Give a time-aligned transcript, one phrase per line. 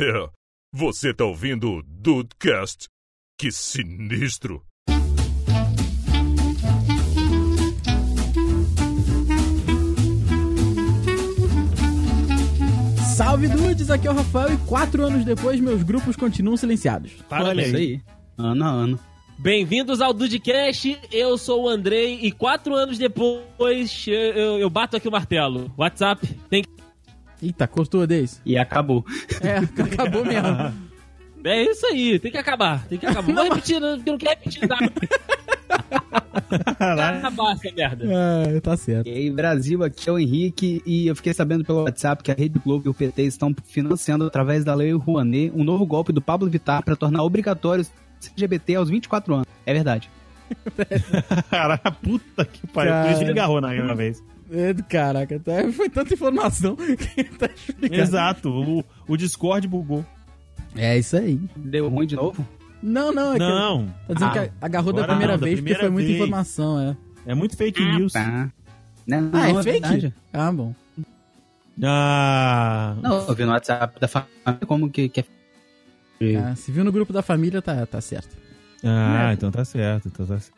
[0.00, 0.30] É,
[0.72, 2.88] você tá ouvindo o Dudecast?
[3.38, 4.64] Que sinistro!
[13.16, 17.12] Salve dudes, aqui é o Rafael e quatro anos depois meus grupos continuam silenciados.
[17.30, 18.00] Olha Isso aí.
[18.36, 19.00] Ano a ano.
[19.38, 24.96] Bem-vindos ao Dudcast, eu sou o Andrei e quatro anos depois eu, eu- eu bato
[24.96, 25.72] aqui o martelo.
[25.76, 26.77] WhatsApp tem que...
[27.42, 28.40] Eita, cortou desse.
[28.44, 29.04] E acabou.
[29.40, 30.88] É, acabou mesmo.
[31.44, 33.28] É isso aí, tem que acabar, tem que acabar.
[33.28, 34.92] Não vou repetir, não, porque eu não quero repetir nada.
[36.78, 38.06] Acabar essa merda.
[38.06, 39.06] É, tá certo.
[39.06, 42.34] E aí, Brasil, aqui é o Henrique e eu fiquei sabendo pelo WhatsApp que a
[42.34, 46.20] Rede Globo e o PT estão financiando, através da Lei Rouanet, um novo golpe do
[46.20, 47.86] Pablo Vittar para tornar obrigatório o
[48.36, 49.46] LGBT aos 24 anos.
[49.64, 50.10] É verdade.
[51.50, 52.92] Caraca, puta que pariu.
[52.94, 54.22] Por isso que ele agarrou naquela vez.
[54.50, 57.50] É, Caraca, tá- foi tanta informação que tá.
[57.90, 58.48] Exato.
[58.50, 60.04] O, o Discord bugou.
[60.74, 61.38] É isso aí.
[61.56, 62.46] Deu ruim de novo?
[62.82, 63.86] Não, não, é que Não.
[64.06, 66.16] tá dizendo Ah, que agarrou da primeira não, da vez porque primeira foi muita vez.
[66.20, 66.96] informação, é.
[67.26, 68.12] É muito fake news.
[68.12, 68.50] Tá.
[69.06, 69.80] Não, Ah, não, é fake?
[69.80, 70.14] verdade.
[70.32, 70.74] Ah, bom.
[71.82, 72.96] Ah.
[73.02, 76.36] Não, eu vi no WhatsApp da família como que, que é.
[76.36, 78.36] Ah, se viu no grupo da família, tá, tá certo.
[78.84, 80.08] Ah, então tá certo.
[80.08, 80.56] Então tá certo.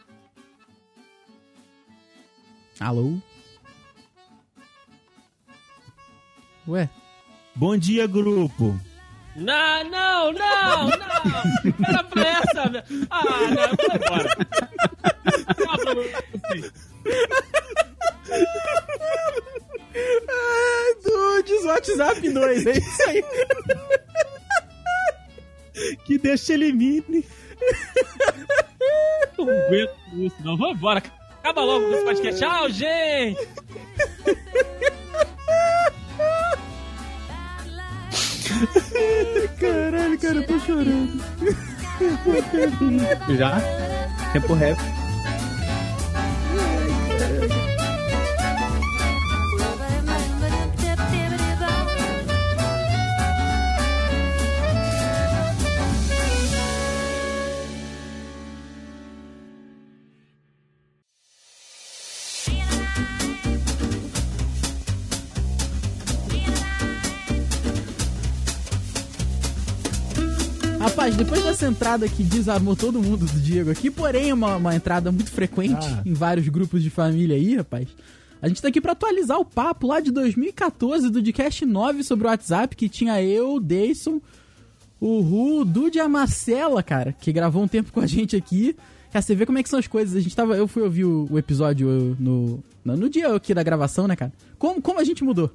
[2.79, 3.15] Alô?
[6.71, 6.89] Ué?
[7.57, 8.79] Bom dia, grupo.
[9.35, 10.91] Não, não, não, não!
[11.89, 12.85] Era pra essa, velho.
[13.11, 14.37] Ah, não, eu vou embora.
[20.29, 23.25] Ah, dudes, WhatsApp 2, é isso aí.
[26.05, 27.27] Que deixa elimine.
[29.37, 30.57] Eu não aguento isso, não.
[30.57, 31.03] Vou embora.
[31.41, 32.41] Acaba logo com esse podcast.
[32.41, 33.49] Tchau, gente!
[39.59, 41.23] Caralho, cara, eu tô chorando.
[43.37, 43.61] Já?
[44.33, 45.00] Tempo rap.
[71.61, 75.31] Dessa entrada que desarmou todo mundo do Diego aqui, porém é uma, uma entrada muito
[75.31, 76.01] frequente Ah.
[76.07, 77.87] em vários grupos de família aí, rapaz.
[78.41, 82.27] A gente tá aqui pra atualizar o papo lá de 2014 do Dcast 9 sobre
[82.27, 84.23] o WhatsApp, que tinha eu, o Deison,
[84.99, 88.35] o Ru, o Dude e a Marcela, cara, que gravou um tempo com a gente
[88.37, 88.75] aqui.
[89.13, 90.17] Cara, você vê como é que são as coisas.
[90.17, 90.57] A gente tava.
[90.57, 92.97] Eu fui ouvir o, o episódio no, no.
[92.97, 94.33] No dia aqui da gravação, né, cara?
[94.59, 95.51] Como, como a gente mudou?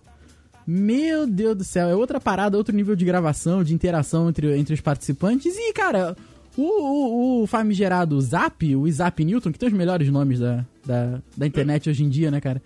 [0.67, 4.73] Meu Deus do céu, é outra parada, outro nível de gravação, de interação entre, entre
[4.73, 5.55] os participantes.
[5.55, 6.15] E, cara,
[6.57, 11.19] o, o, o famigerado Zap, o Zap Newton, que tem os melhores nomes da, da,
[11.37, 12.61] da internet hoje em dia, né, cara?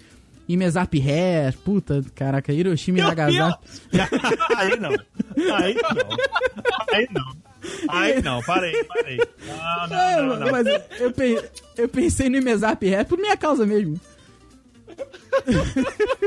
[0.47, 3.59] Imezap Hair, puta, caraca, Hiroshima e Nagasaki.
[4.57, 4.89] Aí não.
[5.55, 6.93] Aí não.
[6.93, 7.33] Aí não.
[7.89, 9.17] Aí não, parei, parei.
[9.45, 10.51] Não, não, É, não, não.
[10.51, 10.65] mas
[10.99, 11.43] eu, pe-
[11.77, 13.99] eu pensei no Imezap Hair por minha causa mesmo.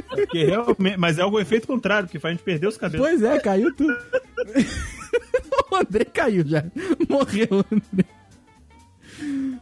[0.09, 3.06] Porque realmente, mas é o efeito contrário, porque faz a gente perder os cabelos.
[3.06, 3.97] Pois é, caiu tudo.
[5.71, 6.65] o André caiu já.
[7.09, 8.05] Morreu o André.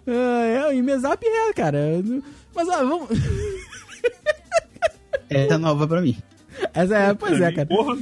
[0.06, 1.78] Ah, é, o Imezap Hair, cara.
[2.54, 3.08] Mas, ó, vamos...
[5.28, 6.16] Essa é nova pra mim.
[6.74, 7.66] Essa é, pois é, cara.
[7.66, 7.96] Porra,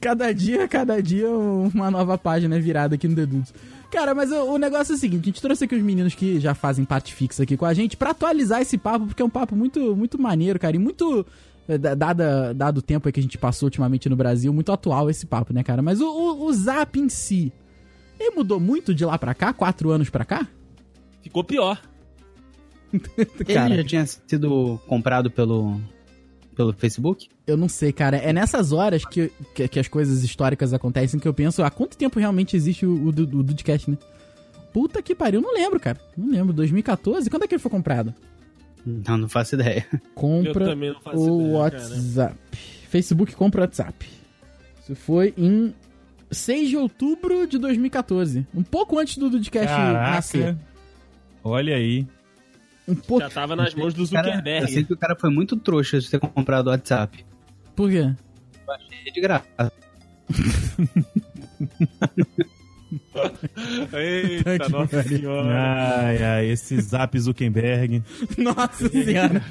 [0.00, 3.54] Cada dia, cada dia uma nova página virada aqui no The Dudes.
[3.94, 6.40] Cara, mas o, o negócio é o seguinte, a gente trouxe aqui os meninos que
[6.40, 9.30] já fazem parte fixa aqui com a gente pra atualizar esse papo, porque é um
[9.30, 11.24] papo muito, muito maneiro, cara, e muito,
[11.68, 14.72] eh, da- dada, dado o tempo aí que a gente passou ultimamente no Brasil, muito
[14.72, 15.80] atual esse papo, né, cara?
[15.80, 17.52] Mas o, o, o Zap em si,
[18.18, 20.46] ele mudou muito de lá pra cá, quatro anos pra cá?
[21.22, 21.80] Ficou pior.
[23.54, 25.80] Cara, Ele já tinha sido comprado pelo,
[26.54, 27.28] pelo Facebook?
[27.46, 28.16] eu não sei, cara.
[28.16, 31.96] É nessas horas que, que, que as coisas históricas acontecem que eu penso, há quanto
[31.96, 33.12] tempo realmente existe o, o, o
[33.42, 33.98] Dudcast, né?
[34.72, 36.00] Puta que pariu, eu não lembro, cara.
[36.16, 36.52] Não lembro.
[36.52, 37.30] 2014?
[37.30, 38.12] Quando é que ele foi comprado?
[38.84, 39.86] Não, não faço ideia.
[40.14, 41.82] Compra Eu também não faço o ideia, cara.
[41.82, 42.38] WhatsApp.
[42.88, 44.08] Facebook compra o WhatsApp.
[44.82, 45.72] Isso foi em
[46.30, 48.46] 6 de outubro de 2014.
[48.54, 50.56] Um pouco antes do Dudcast nascer.
[51.42, 52.06] Olha aí.
[52.86, 53.22] Um pouco.
[53.22, 54.72] Já tava nas mãos do Cara, eu Zuckerberg.
[54.72, 57.24] sei que o cara foi muito trouxa de ter comprado o WhatsApp.
[57.74, 58.12] Por quê?
[59.06, 59.72] É de graça.
[63.92, 65.48] Eita, nossa senhora.
[65.52, 68.02] Ai, ai, esse Zap Zuckerberg.
[68.38, 69.42] Nossa senhora.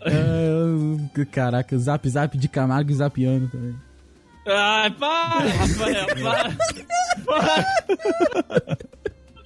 [0.00, 3.74] Ah, caraca, zap zap de Camargo e zapiano também.
[4.46, 6.56] Ai, para, Rafael, para.
[7.24, 7.64] para.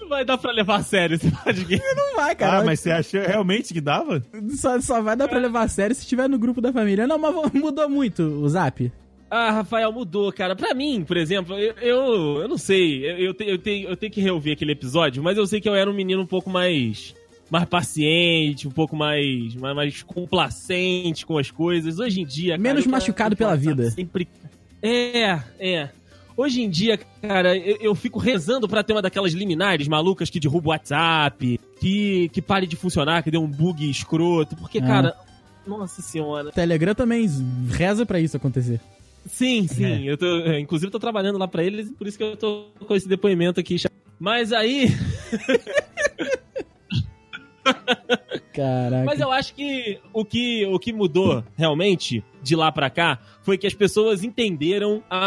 [0.08, 1.94] Não vai dar pra levar a sério esse podcast.
[1.94, 2.58] Não vai, cara.
[2.60, 4.24] Ah, mas você achou realmente que dava?
[4.56, 7.06] Só, só vai dar pra levar a sério se estiver no grupo da família.
[7.06, 8.90] Não, mas mudou muito o zap.
[9.30, 10.56] Ah, Rafael, mudou, cara.
[10.56, 13.04] Pra mim, por exemplo, eu, eu, eu não sei.
[13.04, 15.68] Eu, eu, te- eu tenho, eu tenho que reouvir aquele episódio, mas eu sei que
[15.68, 17.14] eu era um menino um pouco mais.
[17.50, 21.98] Mais paciente, um pouco mais, mais, mais complacente com as coisas.
[21.98, 22.52] Hoje em dia.
[22.52, 23.90] cara, Menos quero- machucado pela vida.
[23.90, 24.26] Sempre...
[24.82, 25.88] É, é.
[26.38, 30.38] Hoje em dia, cara, eu, eu fico rezando pra ter uma daquelas liminares malucas que
[30.38, 34.54] derruba o WhatsApp, que, que pare de funcionar, que dê um bug escroto.
[34.54, 34.80] Porque, É.
[34.82, 35.16] cara,
[35.66, 36.52] nossa senhora.
[36.52, 37.26] Telegram também
[37.68, 38.80] reza pra isso acontecer.
[39.26, 40.04] Sim, sim.
[40.04, 42.94] Eu tô, é, inclusive, tô trabalhando lá pra eles, por isso que eu tô com
[42.94, 43.74] esse depoimento aqui.
[44.20, 44.86] Mas aí.
[48.52, 49.04] Caraca.
[49.04, 53.56] Mas eu acho que o que, o que mudou realmente de lá pra cá foi
[53.58, 55.18] que as pessoas entenderam a,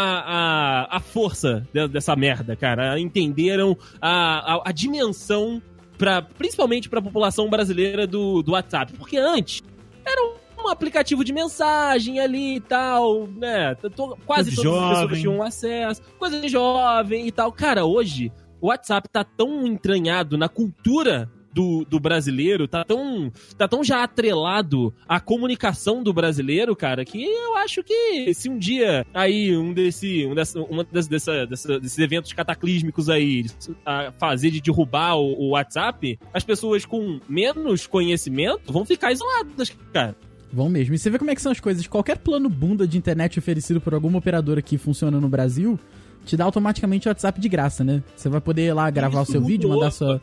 [0.92, 2.98] a, a força de- dessa merda, cara.
[2.98, 5.60] Entenderam a, a, a dimensão,
[5.96, 8.92] pra, principalmente pra população brasileira do, do WhatsApp.
[8.94, 9.62] Porque antes
[10.04, 13.74] era um aplicativo de mensagem ali e tal, né?
[13.74, 15.20] To- Quase todas as pessoas jovem.
[15.20, 17.50] tinham acesso, coisa de jovem e tal.
[17.52, 18.30] Cara, hoje
[18.60, 24.02] o WhatsApp tá tão entranhado na cultura do, do brasileiro, tá tão, tá tão já
[24.02, 29.72] atrelado à comunicação do brasileiro, cara, que eu acho que se um dia aí um
[29.72, 33.46] desse, um dessa, uma dessa, dessa, desses eventos cataclísmicos aí
[33.84, 39.74] a fazer de derrubar o, o WhatsApp, as pessoas com menos conhecimento vão ficar isoladas,
[39.92, 40.16] cara.
[40.52, 40.94] Vão mesmo.
[40.94, 41.86] E você vê como é que são as coisas.
[41.86, 45.78] Qualquer plano bunda de internet oferecido por alguma operadora que funciona no Brasil
[46.24, 48.02] te dá automaticamente o WhatsApp de graça, né?
[48.14, 50.20] Você vai poder ir lá gravar o Isso seu vídeo, mandar sua.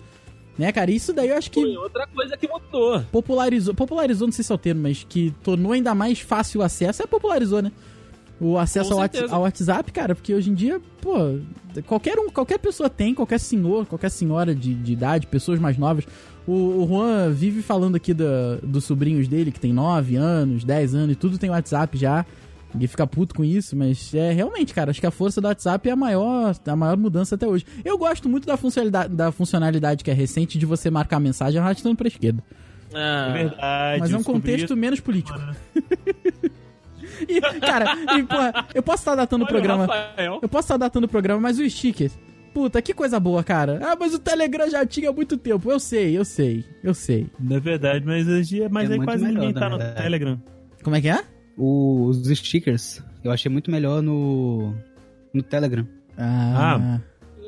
[0.60, 0.92] Né, cara?
[0.92, 3.02] Isso daí eu acho que Foi outra coisa que mudou.
[3.14, 3.74] popularizou.
[3.74, 7.02] Popularizou, não sei se é o termo, mas que tornou ainda mais fácil o acesso.
[7.02, 7.72] É, popularizou, né?
[8.42, 11.14] O acesso ao, ao WhatsApp, cara, porque hoje em dia, pô,
[11.88, 16.06] qualquer um, qualquer pessoa tem, qualquer senhor, qualquer senhora de, de idade, pessoas mais novas.
[16.46, 20.94] O, o Juan vive falando aqui da, dos sobrinhos dele, que tem 9 anos, 10
[20.94, 22.26] anos, e tudo tem WhatsApp já.
[22.74, 25.90] Ninguém fica puto com isso, mas é realmente, cara, acho que a força do WhatsApp
[25.90, 27.66] é a maior, a maior mudança até hoje.
[27.84, 31.60] Eu gosto muito da funcionalidade, da funcionalidade que é recente de você marcar a mensagem
[31.60, 32.44] arrastando pra esquerda.
[32.94, 34.00] Ah, É verdade.
[34.00, 34.76] Mas é um contexto isso.
[34.76, 35.40] menos político.
[37.28, 37.86] E, cara,
[38.18, 39.86] e, porra, eu posso estar datando o olha programa.
[39.86, 40.40] Rafael.
[40.42, 42.12] Eu posso estar datando o programa, mas o sticker.
[42.54, 43.80] Puta, que coisa boa, cara.
[43.84, 45.70] Ah, mas o Telegram já tinha há muito tempo.
[45.70, 47.28] Eu sei, eu sei, eu sei.
[47.50, 49.78] É verdade, mas hoje mas É aí muito quase melhor, ninguém tá no.
[49.78, 50.42] Telegram.
[50.84, 51.24] Como é que é?
[51.62, 54.74] Os stickers, eu achei muito melhor no,
[55.34, 55.86] no Telegram.
[56.18, 57.00] Ah,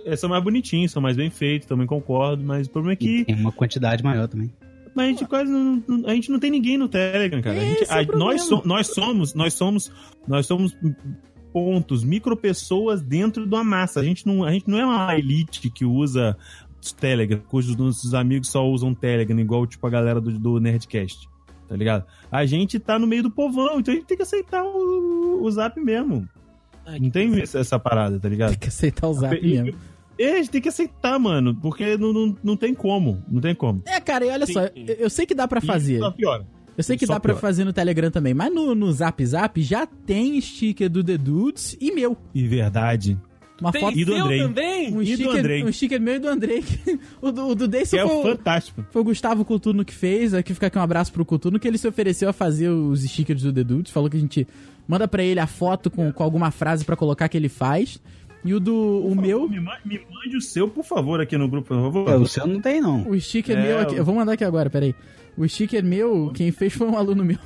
[0.05, 2.97] É, são mais bonitinhos, são mais bem feitos, também concordo, mas o problema é E
[2.97, 4.51] que tem uma quantidade maior também.
[4.95, 7.59] mas a gente quase não, a gente não tem ninguém no Telegram, cara.
[7.61, 9.91] A gente- é o a- nós, so- nós somos, nós somos,
[10.27, 10.75] nós somos
[11.53, 13.99] pontos, micro pessoas dentro de uma massa.
[13.99, 16.35] A gente não, a gente não é uma elite que usa
[16.99, 21.29] Telegram, cujos nossos amigos só usam Telegram, igual tipo a galera do, do Nerdcast.
[21.71, 22.03] Tá ligado?
[22.29, 25.49] A gente tá no meio do povão, então a gente tem que aceitar o, o
[25.49, 26.27] zap mesmo.
[26.85, 28.49] Ai, Não tem essa, essa parada, tá ligado?
[28.49, 29.79] tem que aceitar o zap E- mesmo.
[30.19, 33.23] É, a gente tem que aceitar, mano, porque não, não, não tem como.
[33.25, 33.81] Não tem como.
[33.85, 34.85] É, cara, e olha Sim, só, sim.
[34.99, 35.95] eu, sei que dá pra fazer.
[35.95, 36.45] E só piora.
[36.77, 37.39] Eu sei que só dá pra piora.
[37.41, 41.77] fazer no Telegram também, mas no, no Zap Zap já tem sticker do The Dudes
[41.79, 42.17] e meu.
[42.35, 43.17] E verdade.
[43.61, 43.97] Uma Tem foto.
[43.97, 44.39] E do Andrei.
[44.41, 44.93] também?
[44.93, 45.63] Um E do sticker, Andrei.
[45.63, 46.63] um sticker meu e do Andrei.
[47.21, 48.85] o do, o do Deison é foi, fantástico.
[48.89, 50.33] foi o Gustavo Couturno que fez.
[50.33, 53.43] Aqui fica aqui um abraço pro Couturno, que ele se ofereceu a fazer os stickers
[53.43, 53.91] do The Dudes.
[53.93, 54.47] Falou que a gente
[54.87, 58.01] manda pra ele a foto com, com alguma frase pra colocar que ele faz.
[58.43, 61.67] E o do o meu, Me, me mande o seu, por favor, aqui no grupo,
[61.67, 62.09] por favor.
[62.09, 63.07] É, o seu não tem, não.
[63.07, 63.95] o sticker É, meu aqui.
[63.95, 64.95] Eu vou mandar aqui agora, peraí.
[65.37, 67.37] O sticker meu, quem fez foi um aluno meu.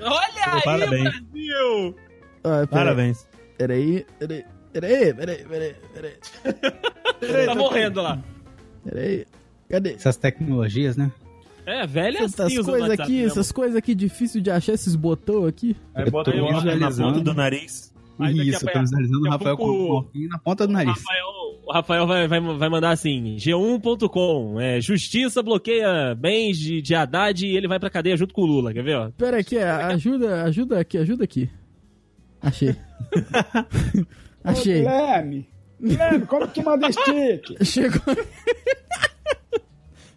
[0.00, 1.02] Olha aí, Parabéns.
[1.02, 1.96] Brasil!
[2.44, 3.26] Ah, peraí, Parabéns.
[3.58, 6.12] Peraí, peraí, peraí, peraí, peraí, peraí.
[7.46, 8.22] Tá morrendo lá.
[8.84, 9.24] Peraí.
[9.68, 9.92] Cadê?
[9.92, 11.10] Essas tecnologias, né?
[11.64, 13.26] É, velho é Essas assim coisas aqui, mesmo.
[13.28, 15.76] essas coisas aqui difícil de achar esses botões aqui.
[15.94, 17.92] Aí Eu bota o na ponta do nariz.
[18.18, 20.94] Aí Isso, eu tô visualizando o Rafael com o corpinho na ponta do nariz.
[20.98, 21.26] Rafael,
[21.64, 27.46] o Rafael vai, vai, vai mandar assim: G1.com, é, Justiça bloqueia bens de, de Haddad
[27.46, 28.96] e ele vai pra cadeia junto com o Lula, quer ver?
[28.96, 29.10] Ó?
[29.10, 31.48] Pera aqui, ajuda, ajuda aqui, ajuda aqui.
[32.40, 32.76] Achei.
[34.44, 34.80] Achei.
[34.80, 35.48] Guilherme,
[35.80, 37.64] Guilherme, como que manda stick?
[37.64, 38.00] Chegou.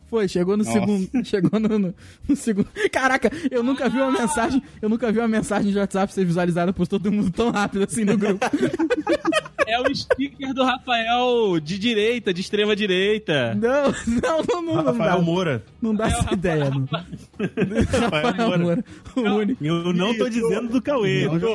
[0.07, 0.79] Foi, chegou no Nossa.
[0.79, 1.25] segundo.
[1.25, 1.95] Chegou no, no-
[2.29, 2.67] no segundo.
[2.91, 4.61] Caraca, eu nunca vi uma mensagem.
[4.81, 8.05] Eu nunca vi uma mensagem de WhatsApp ser visualizada por todo mundo tão rápido assim
[8.05, 8.45] no grupo.
[9.67, 13.55] É o sticker do Rafael de direita, de extrema direita.
[13.55, 15.21] Não, não, não, não, não Rafael dá.
[15.21, 15.63] Moura.
[15.81, 16.87] Não dá É essa ideia, não.
[18.01, 18.59] Rafael Rafael Moura.
[18.59, 18.83] Moura,
[19.15, 19.65] o único.
[19.65, 21.27] Eu não tô dizendo do Cauê.
[21.29, 21.47] Mito,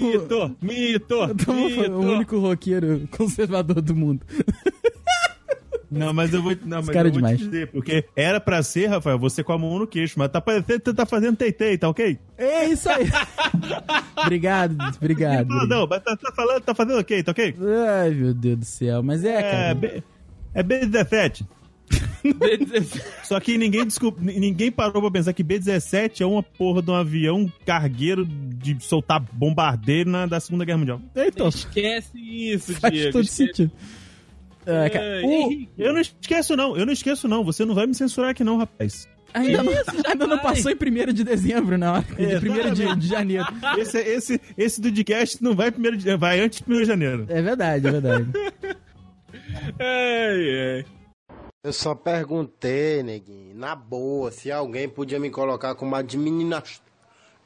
[0.00, 1.92] mito, mito, falando, o mito.
[1.98, 4.24] único roqueiro conservador do mundo.
[5.90, 7.38] Não, mas eu vou, não, mas cara eu vou demais.
[7.38, 10.40] te dizer, porque era pra ser, Rafael, você com a mão no queixo, mas tá
[10.40, 12.16] parecendo que você tá fazendo teitei, tá ok?
[12.38, 13.06] É isso aí.
[14.16, 15.48] obrigado, obrigado.
[15.48, 17.54] Não, não, mas tá, tá falando, tá fazendo ok, tá ok?
[18.00, 19.02] Ai, meu Deus do céu.
[19.02, 19.74] Mas é, É, cara.
[19.74, 20.02] B,
[20.54, 21.44] é B17.
[23.24, 26.94] Só que ninguém, desculpa, ninguém parou pra pensar que B17 é uma porra de um
[26.94, 31.00] avião cargueiro de soltar bombardeiro na, da Segunda Guerra Mundial.
[31.16, 33.12] Então, Esquece isso, faz Diego.
[33.12, 33.46] todo esquece.
[33.48, 33.72] sentido.
[34.66, 36.76] É, cara, o- Henrique, Eu não esqueço, não.
[36.76, 37.44] Eu não esqueço, não.
[37.44, 39.08] Você não vai me censurar aqui, não, rapaz.
[39.32, 39.72] ainda não,
[40.06, 41.96] ainda não passou em 1 de dezembro, não.
[41.96, 42.02] É,
[42.38, 43.46] De 1 de, de janeiro.
[43.78, 47.26] Esse, esse, esse do podcast não vai primeiro de, vai antes do 1 de janeiro.
[47.28, 48.30] É verdade, é verdade.
[51.62, 56.80] Eu só perguntei, neguinho, na boa, se alguém podia me colocar como adminas...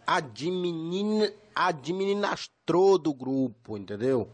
[0.07, 1.29] admin...
[1.55, 4.29] administrador do grupo, entendeu?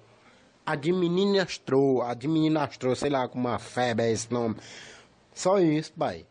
[0.65, 4.57] Administrou, administrou, sei lá como uma febre é esse nome.
[5.35, 6.27] Só isso, pai.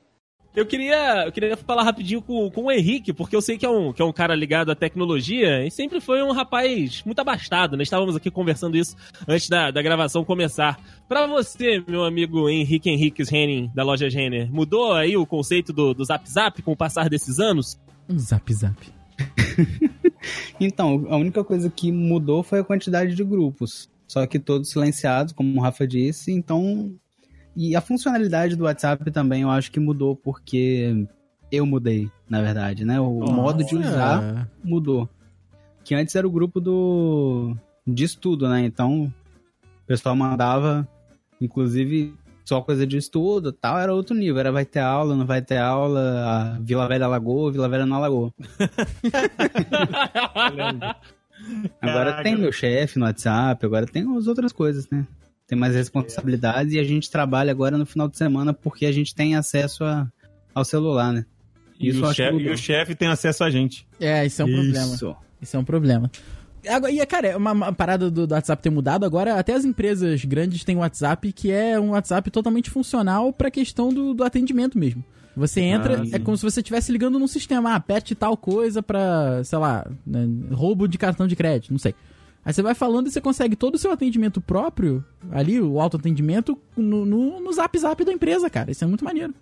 [0.55, 3.69] Eu queria, eu queria falar rapidinho com, com o Henrique, porque eu sei que é,
[3.69, 7.77] um, que é um cara ligado à tecnologia e sempre foi um rapaz muito abastado,
[7.77, 7.83] né?
[7.83, 8.95] Estávamos aqui conversando isso
[9.27, 10.79] antes da, da gravação começar.
[11.07, 15.93] Pra você, meu amigo Henrique Henriques Henning, da loja Renner, mudou aí o conceito do,
[15.93, 17.79] do Zap Zap com o passar desses anos?
[18.09, 18.75] Um zap zap.
[20.59, 23.89] Então, a única coisa que mudou foi a quantidade de grupos.
[24.09, 26.91] Só que todos silenciados, como o Rafa disse, então.
[27.55, 31.05] E a funcionalidade do WhatsApp também eu acho que mudou porque
[31.51, 32.99] eu mudei, na verdade, né?
[32.99, 35.07] O modo de usar mudou.
[35.83, 38.61] Que antes era o grupo do de estudo, né?
[38.61, 40.87] Então, o pessoal mandava,
[41.39, 44.39] inclusive, só coisa de estudo tal, era outro nível.
[44.39, 47.97] Era vai ter aula, não vai ter aula, a Vila Velha alagou, Vila Velha não
[47.97, 48.33] alagou.
[51.81, 52.23] Agora Caraca.
[52.23, 55.05] tem meu chefe no WhatsApp, agora tem as outras coisas, né?
[55.47, 59.15] Tem mais responsabilidades e a gente trabalha agora no final de semana porque a gente
[59.15, 60.07] tem acesso a,
[60.53, 61.25] ao celular, né?
[61.79, 63.87] E, Isso o chefe, e o chefe tem acesso a gente.
[63.99, 64.93] É, isso é um problema.
[64.93, 65.15] Isso.
[65.41, 66.11] Isso é um problema.
[66.67, 70.25] Agora, e, cara, uma, uma parada do, do WhatsApp ter mudado, agora até as empresas
[70.25, 75.03] grandes têm WhatsApp que é um WhatsApp totalmente funcional pra questão do, do atendimento mesmo.
[75.39, 78.83] Você entra, Ah, é como se você estivesse ligando num sistema, ah, aperte tal coisa
[78.83, 81.95] pra, sei lá, né, roubo de cartão de crédito, não sei.
[82.43, 86.57] Aí você vai falando e você consegue todo o seu atendimento próprio, ali, o autoatendimento,
[86.75, 88.71] no, no, no zap zap da empresa, cara.
[88.71, 89.33] Isso é muito maneiro.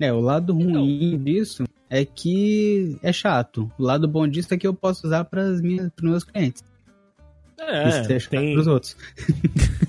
[0.00, 3.70] É, o lado ruim disso é que é chato.
[3.78, 6.62] O lado bom disso é que eu posso usar para os meus clientes.
[7.58, 8.96] Isso É, é chato tem, pros outros.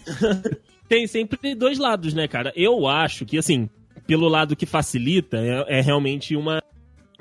[0.90, 2.52] tem sempre dois lados, né, cara?
[2.56, 3.70] Eu acho que, assim,
[4.10, 6.60] pelo lado que facilita, é, é realmente uma,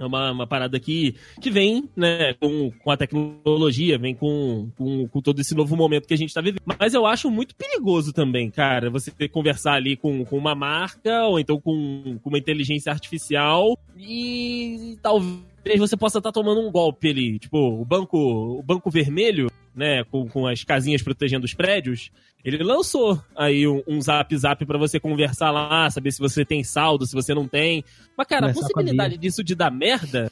[0.00, 5.20] uma, uma parada que, que vem, né, com, com a tecnologia, vem com, com, com
[5.20, 6.62] todo esse novo momento que a gente tá vivendo.
[6.64, 11.38] Mas eu acho muito perigoso também, cara, você conversar ali com, com uma marca, ou
[11.38, 17.38] então com, com uma inteligência artificial, e talvez você possa estar tomando um golpe ali.
[17.38, 22.10] Tipo, o banco, o banco vermelho, né, com, com as casinhas protegendo os prédios,
[22.44, 26.62] ele lançou aí um, um zap zap pra você conversar lá, saber se você tem
[26.64, 27.84] saldo, se você não tem.
[28.16, 30.30] Mas, cara, a Conversar com a possibilidade disso de dar merda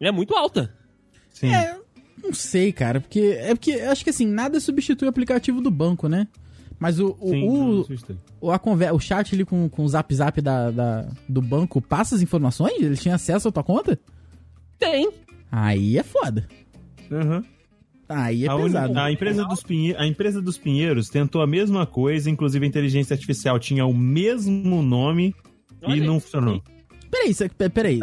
[0.00, 0.74] é muito alta.
[1.30, 1.54] Sim.
[1.54, 1.76] É,
[2.22, 5.70] não sei, cara, porque é porque eu acho que assim, nada substitui o aplicativo do
[5.70, 6.26] banco, né?
[6.80, 7.84] Mas o, o, Sim,
[8.40, 11.80] o, a conver- o chat ali com, com o zap zap da, da- do banco
[11.82, 12.80] passa as informações?
[12.80, 13.98] Eles tinham acesso à tua conta?
[14.78, 15.10] Tem.
[15.50, 16.46] Aí é foda.
[17.10, 17.42] Aham.
[18.08, 18.98] Aí é a, pesado.
[18.98, 23.12] a empresa dos Pinhe- a empresa dos Pinheiros tentou a mesma coisa, inclusive a inteligência
[23.14, 25.34] artificial tinha o mesmo nome
[25.82, 26.06] Olha e aí.
[26.06, 26.62] não funcionou.
[27.10, 28.00] Peraí, pe- peraí.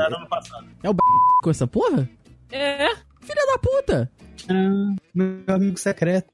[0.83, 0.99] É o b...
[1.43, 2.07] com essa porra?
[2.51, 2.87] É.
[3.21, 4.11] Filha da puta!
[4.49, 6.31] Ah, meu amigo secreto.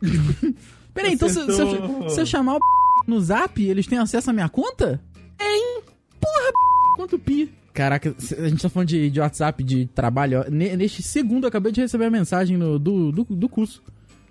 [0.94, 2.64] Peraí, então se, se eu, se eu chamar o b...
[3.08, 5.00] no zap, eles têm acesso à minha conta?
[5.38, 5.80] Tem!
[6.20, 6.96] Porra, b...
[6.96, 7.52] quanto pi?
[7.72, 10.40] Caraca, a gente tá falando de, de WhatsApp, de trabalho.
[10.46, 10.50] ó.
[10.50, 13.82] Neste segundo, eu acabei de receber a mensagem no- do, do, do curso.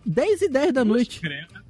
[0.05, 1.21] 10 e 10 da noite.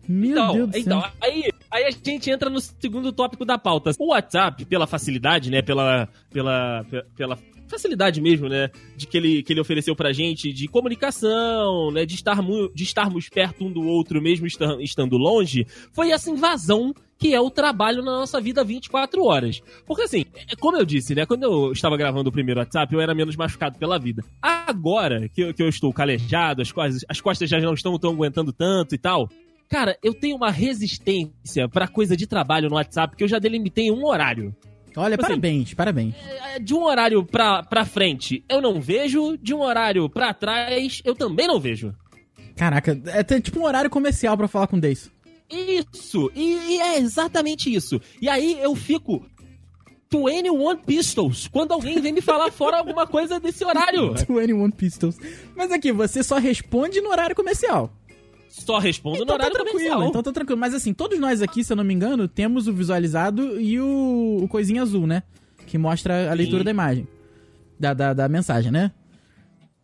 [0.08, 0.82] Meu Então, Deus do céu.
[0.82, 3.92] então aí, aí a gente entra no segundo tópico da pauta.
[4.00, 5.62] O WhatsApp, pela facilidade, né?
[5.62, 7.38] Pela, pela, pe- pela
[7.68, 8.70] facilidade mesmo, né?
[8.98, 12.06] De que ele, que ele ofereceu pra gente de comunicação, né?
[12.06, 12.38] De, estar
[12.74, 17.40] de estarmos perto um do outro, mesmo esta- estando longe, foi essa invasão que é
[17.40, 19.62] o trabalho na nossa vida 24 horas.
[19.86, 21.24] Porque assim, é como eu disse, né?
[21.24, 24.24] Quando eu estava gravando o primeiro WhatsApp, eu era menos machucado pela vida.
[24.42, 28.12] Agora que eu, que eu estou calejado, as costas, as costas já não estão tão
[28.12, 29.30] aguentando tanto e tal,
[29.70, 33.90] Cara, eu tenho uma resistência pra coisa de trabalho no WhatsApp que eu já delimitei
[33.90, 34.54] um horário.
[34.98, 36.14] Olha, Assim, parabéns, parabéns.
[36.54, 39.38] É, De um horário pra, pra frente, eu não vejo.
[39.38, 41.96] De um horário pra trás, eu também não vejo.
[42.58, 45.10] Caraca, é tipo um horário comercial pra falar com o Deis.
[45.52, 46.32] Isso!
[46.36, 48.00] E, e é exatamente isso.
[48.22, 49.26] E aí eu fico
[50.12, 54.14] 21 Pistols quando alguém vem me falar fora alguma coisa desse horário.
[54.28, 55.18] 21 Pistols.
[55.56, 57.92] Mas aqui, você só responde no horário comercial.
[58.50, 60.10] Só respondo no Então tá horário tranquilo, comercial.
[60.10, 60.60] então tá tranquilo.
[60.60, 64.40] Mas assim, todos nós aqui, se eu não me engano, temos o visualizado e o,
[64.44, 65.24] o coisinha azul, né?
[65.66, 66.66] Que mostra a leitura Sim.
[66.66, 67.08] da imagem.
[67.80, 68.92] Da, da, da mensagem, né?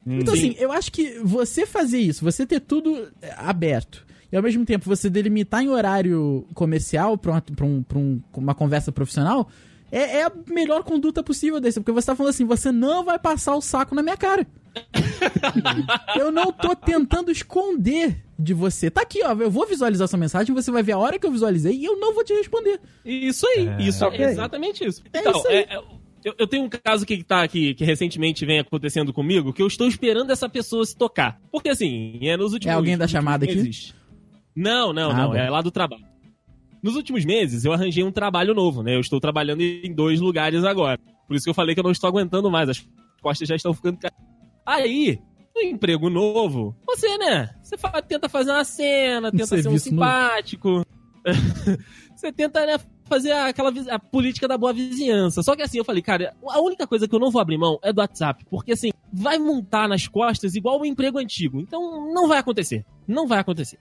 [0.06, 0.52] Então Sim.
[0.52, 4.86] assim, eu acho que você fazer isso, você ter tudo aberto, e ao mesmo tempo
[4.86, 9.50] você delimitar em horário comercial pra uma, pra um- pra um- uma conversa profissional,
[9.92, 11.80] é, é a melhor conduta possível desse.
[11.80, 14.46] Porque você tá falando assim, você não vai passar o saco na minha cara.
[16.20, 18.90] eu não tô tentando esconder de você.
[18.92, 19.34] Tá aqui, ó.
[19.34, 21.98] Eu vou visualizar sua mensagem, você vai ver a hora que eu visualizei e eu
[22.00, 22.80] não vou te responder.
[23.06, 23.82] Isso aí, É.
[23.82, 24.24] isso Ok.
[24.24, 25.02] é exatamente isso.
[25.14, 25.56] É então, isso aí.
[25.58, 25.82] é- é-
[26.26, 29.68] eu, eu tenho um caso que tá aqui, que recentemente vem acontecendo comigo, que eu
[29.68, 31.40] estou esperando essa pessoa se tocar.
[31.52, 33.72] Porque assim, é nos últimos É alguém da chamada aqui?
[34.58, 35.36] Não, não, Ah, não, bom.
[35.36, 36.04] é lá do trabalho.
[36.82, 38.96] Nos últimos meses, eu arranjei um trabalho novo, né?
[38.96, 41.00] Eu estou trabalhando em dois lugares agora.
[41.28, 42.88] Por isso que eu falei que eu não estou aguentando mais, as
[43.22, 43.98] costas já estão ficando...
[44.00, 44.12] ca-
[44.66, 45.20] Aí,
[45.56, 47.50] no emprego novo, você, né?
[47.64, 50.86] Você fa- tenta fazer uma cena, tenta ser um simpático.
[52.16, 55.42] você tenta, né, fazer aquela a política da boa vizinhança.
[55.44, 57.78] Só que assim, eu falei, cara, a única coisa que eu não vou abrir mão
[57.84, 58.46] é do WhatsApp.
[58.50, 61.60] Porque assim, vai montar nas costas igual o emprego antigo.
[61.60, 62.86] Então não vai acontecer.
[63.08, 63.80] Não vai acontecer.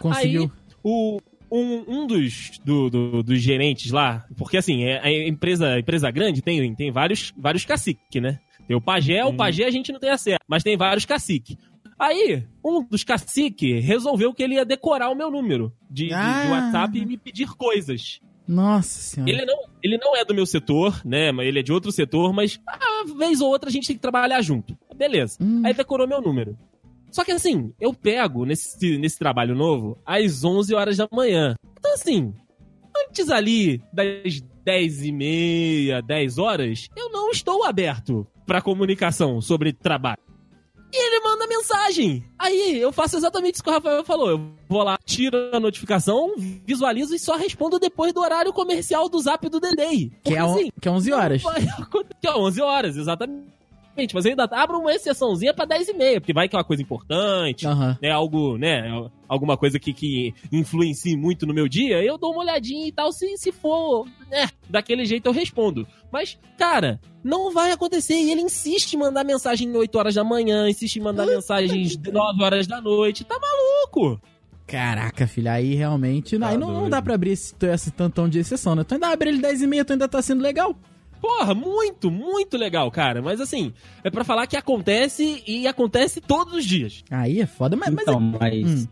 [0.00, 0.50] Conseguiu.
[0.82, 1.18] O,
[1.52, 6.10] um, um dos, do- do- dos gerentes lá, porque assim, é, a empresa, a empresa
[6.10, 8.38] grande tem, tem vários, vários caciques, né?
[8.66, 9.36] Tem o pajé, o Hum.
[9.36, 11.56] pajé a gente não tem acesso, mas tem vários caciques.
[11.98, 16.14] Aí, um dos caciques resolveu que ele ia decorar o meu número de, de- de
[16.14, 16.48] Ah.
[16.50, 18.20] WhatsApp e me pedir coisas.
[18.48, 19.30] Nossa senhora.
[19.30, 21.30] Ele não, ele não é do meu setor, né?
[21.30, 22.58] Mas ele é de outro setor, mas
[23.06, 24.76] uma vez ou outra a gente tem que trabalhar junto.
[24.96, 25.36] Beleza.
[25.40, 25.62] Hum.
[25.64, 26.56] Aí decorou meu número.
[27.10, 31.54] Só que assim, eu pego nesse, nesse trabalho novo às 11 horas da manhã.
[31.78, 32.32] Então assim,
[33.08, 39.72] antes ali das 10 e meia, 10 horas, eu não estou aberto pra comunicação sobre
[39.72, 40.18] trabalho.
[40.92, 42.24] E ele manda mensagem.
[42.36, 44.28] Aí eu faço exatamente isso que o Rafael falou.
[44.30, 49.20] Eu vou lá, tiro a notificação, visualizo e só respondo depois do horário comercial do
[49.20, 50.10] zap do Delay.
[50.24, 51.42] Que é, on- que é 11 horas.
[52.20, 53.46] Que é 11 horas, exatamente.
[54.14, 56.64] Mas eu ainda abro uma exceçãozinha pra 10 e meia, porque vai que é uma
[56.64, 57.98] coisa importante, Aham.
[58.00, 58.10] né?
[58.10, 58.82] Algo, né?
[59.28, 63.12] Alguma coisa que, que influencie muito no meu dia, eu dou uma olhadinha e tal.
[63.12, 64.48] Se, se for, né?
[64.68, 65.86] Daquele jeito eu respondo.
[66.12, 68.14] Mas, cara, não vai acontecer.
[68.14, 72.42] E ele insiste em mandar mensagem 8 horas da manhã, insiste em mandar mensagens 9
[72.42, 73.24] horas da noite.
[73.24, 74.20] Tá maluco?
[74.66, 76.38] Caraca, filho, aí realmente.
[76.38, 78.84] Tá aí não, não dá pra abrir esse, esse tantão de exceção, né?
[78.84, 80.76] Tu ainda abre ele 10 e meia, tu ainda tá sendo legal.
[81.20, 83.20] Porra, muito, muito legal, cara.
[83.20, 87.04] Mas assim, é pra falar que acontece e acontece todos os dias.
[87.10, 87.90] Aí é foda, mas.
[87.92, 88.88] mas Então, mas Hum.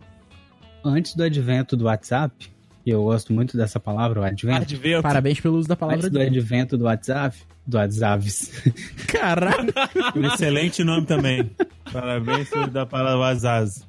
[0.84, 2.50] antes do advento do WhatsApp,
[2.84, 4.62] e eu gosto muito dessa palavra, o advento.
[4.62, 5.02] Advento.
[5.02, 7.36] Parabéns pelo uso da palavra Antes do advento do WhatsApp,
[7.66, 8.24] do WhatsApp,
[9.08, 9.72] Caralho.
[10.16, 11.50] Um excelente nome também.
[11.92, 13.86] Parabéns por da palavra Azaz.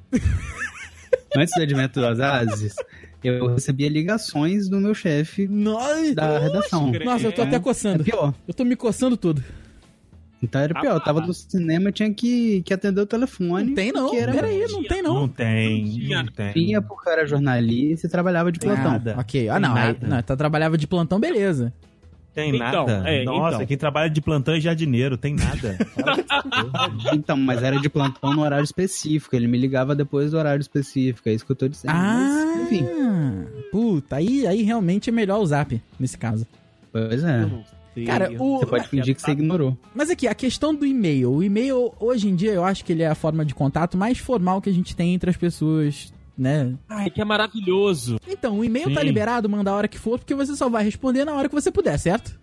[1.36, 2.74] antes do advento do WhatsApp,
[3.28, 5.46] eu recebia ligações do meu chefe
[6.14, 6.90] da redação.
[7.04, 8.04] Nossa, eu tô até É coçando.
[8.04, 8.34] pior.
[8.46, 9.42] Eu tô me coçando tudo.
[10.42, 10.94] Então era pior.
[10.94, 13.66] Eu tava no cinema, tinha que, que atender o telefone.
[13.68, 15.28] Não tem não, era peraí, não tem Não não.
[15.28, 16.52] tem, não tem.
[16.54, 18.92] Tinha porque eu era jornalista e trabalhava de plantão.
[18.92, 19.16] Nada.
[19.18, 20.06] Ok, ah não, aí, nada.
[20.06, 21.72] não, tá trabalhava de plantão, beleza.
[22.32, 23.10] Tem Então, nada.
[23.10, 23.66] é, Nossa, então.
[23.66, 25.76] quem trabalha de plantão é jardineiro, tem nada.
[27.12, 29.34] Então, mas era de plantão no horário específico.
[29.34, 31.28] Ele me ligava depois do horário específico.
[31.28, 31.90] É isso que eu tô dizendo.
[31.92, 32.86] Ah, enfim.
[33.70, 36.46] puta, aí, aí realmente é melhor o zap, nesse caso.
[36.92, 37.48] Pois é.
[38.06, 39.76] Cara, o- Você pode fingir que você ignorou.
[39.94, 41.30] Mas aqui, a questão do e-mail.
[41.32, 44.18] O e-mail, hoje em dia, eu acho que ele é a forma de contato mais
[44.18, 46.72] formal que a gente tem entre as pessoas, né?
[46.88, 48.18] Ai, que é maravilhoso.
[48.28, 49.06] Então, o e-mail tá Sim.
[49.06, 51.70] liberado, manda a hora que for, porque você só vai responder na hora que você
[51.70, 52.38] puder, certo?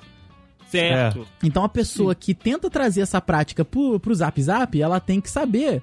[0.70, 1.26] Certo.
[1.42, 5.30] Então a pessoa que tenta trazer essa prática pro, pro Zap Zap, ela tem que
[5.30, 5.82] saber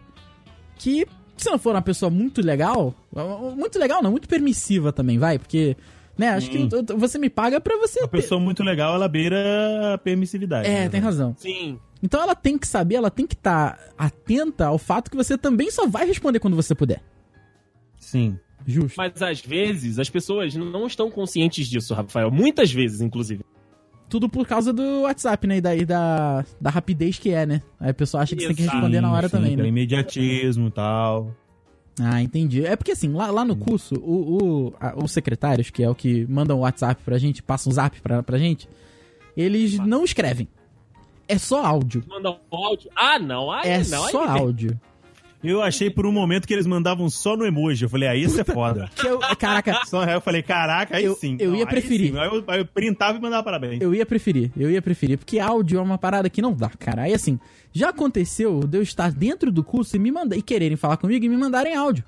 [0.77, 2.95] que se não for uma pessoa muito legal,
[3.57, 5.77] muito legal não, muito permissiva também, vai, porque,
[6.17, 8.01] né, acho que eu- eu- você me paga pra você...
[8.01, 10.69] Uma pessoa muito legal, ela beira a permissividade.
[10.69, 10.89] É, né?
[10.89, 11.35] tem razão.
[11.39, 11.79] Sim.
[12.03, 15.71] Então ela tem que saber, ela tem que estar atenta ao fato que você também
[15.71, 17.03] só vai responder quando você puder.
[17.99, 18.39] Sim.
[18.67, 18.95] Justo.
[18.97, 22.31] Mas às vezes as pessoas não estão conscientes disso, Rafael.
[22.31, 23.45] Muitas vezes, inclusive.
[24.15, 25.57] Tudo por causa do WhatsApp, né?
[25.57, 27.61] E daí da, da rapidez que é, né?
[27.81, 29.69] Aí a pessoa acha que você tem que responder na hora Sim, também, pelo né?
[29.71, 31.35] imediatismo e tal.
[32.01, 32.65] Ah, entendi.
[32.65, 35.97] É porque assim, lá, lá no curso, o, o- a- os secretários, que é o
[35.97, 38.69] que mandam o WhatsApp pra gente, passam um zap pra, pra gente,
[39.37, 40.47] eles não escrevem.
[41.27, 42.05] É só áudio.
[42.07, 42.91] Manda um áudio.
[42.95, 43.51] Ah, não.
[43.51, 44.05] Aí É não.
[44.05, 44.43] aí só vem.
[44.43, 44.81] áudio.
[45.45, 47.85] Eu achei por um momento que eles mandavam só no emoji.
[47.85, 48.91] Eu falei, aí isso é foda.
[48.97, 51.37] Que eu- caraca, Só aí eu falei, caraca, aí Eu- sim.
[51.39, 52.13] eu ia aí preferir.
[52.13, 52.19] sim.
[52.19, 53.81] Aí eu, aí eu printava e mandava parabéns.
[53.83, 57.03] eu ia preferir, eu ia preferir, porque áudio é uma parada que não dá, cara.
[57.03, 57.39] Aí assim,
[57.73, 61.25] já aconteceu de eu estar dentro do curso e me mandar, e quererem falar comigo
[61.25, 62.05] e me mandarem áudio.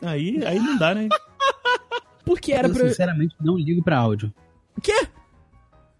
[0.00, 1.08] Aí, aí não dá, né?
[2.24, 2.88] Porque era eu, pra.
[2.88, 4.32] sinceramente, não ligo pra áudio.
[4.82, 5.06] Quê?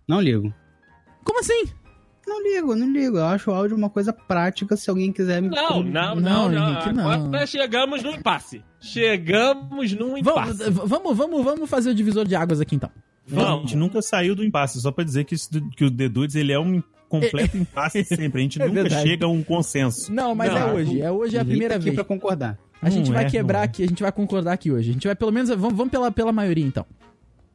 [0.08, 0.52] Não ligo.
[1.24, 1.66] Como assim?
[2.26, 3.16] Não ligo, não ligo.
[3.18, 5.48] Eu acho o áudio uma coisa prática se alguém quiser me.
[5.48, 6.70] Não, não, Não, não, não.
[6.72, 7.10] Henrique, não.
[7.10, 8.62] Agora chegamos no impasse.
[8.80, 10.70] Chegamos num Vamos, impasse.
[10.70, 12.90] vamos, vamos, vamos fazer o divisor de águas aqui então.
[13.30, 13.62] A Vamos.
[13.62, 16.52] gente nunca saiu do impasse, só pra dizer que, isso, que o The Dudes, ele
[16.52, 18.40] é um completo impasse sempre.
[18.40, 19.08] A gente É nunca verdade.
[19.08, 20.12] chega a um consenso.
[20.12, 21.00] Não, mas Não, é hoje.
[21.00, 21.94] É hoje é a Henrique primeira aqui vez.
[21.94, 22.58] pra concordar.
[22.80, 23.64] A gente Não vai é, quebrar é.
[23.64, 24.90] aqui, a gente vai concordar aqui hoje.
[24.90, 25.50] A gente vai pelo menos.
[25.50, 26.84] Vamos, vamos pela, pela maioria então.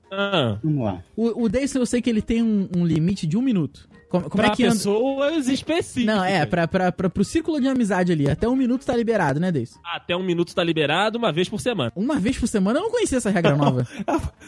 [0.10, 1.04] Ah, Vamos lá.
[1.18, 3.90] O, o Deison eu sei que ele tem um, um limite de um minuto.
[4.10, 6.16] Como, como pra é que pessoas específicas.
[6.16, 8.30] Não, é, pra, pra, pra, pro círculo de amizade ali.
[8.30, 9.80] Até um minuto tá liberado, né, Deison?
[9.84, 11.92] Até um minuto tá liberado, uma vez por semana.
[11.96, 13.86] Uma vez por semana eu não conhecia essa regra nova.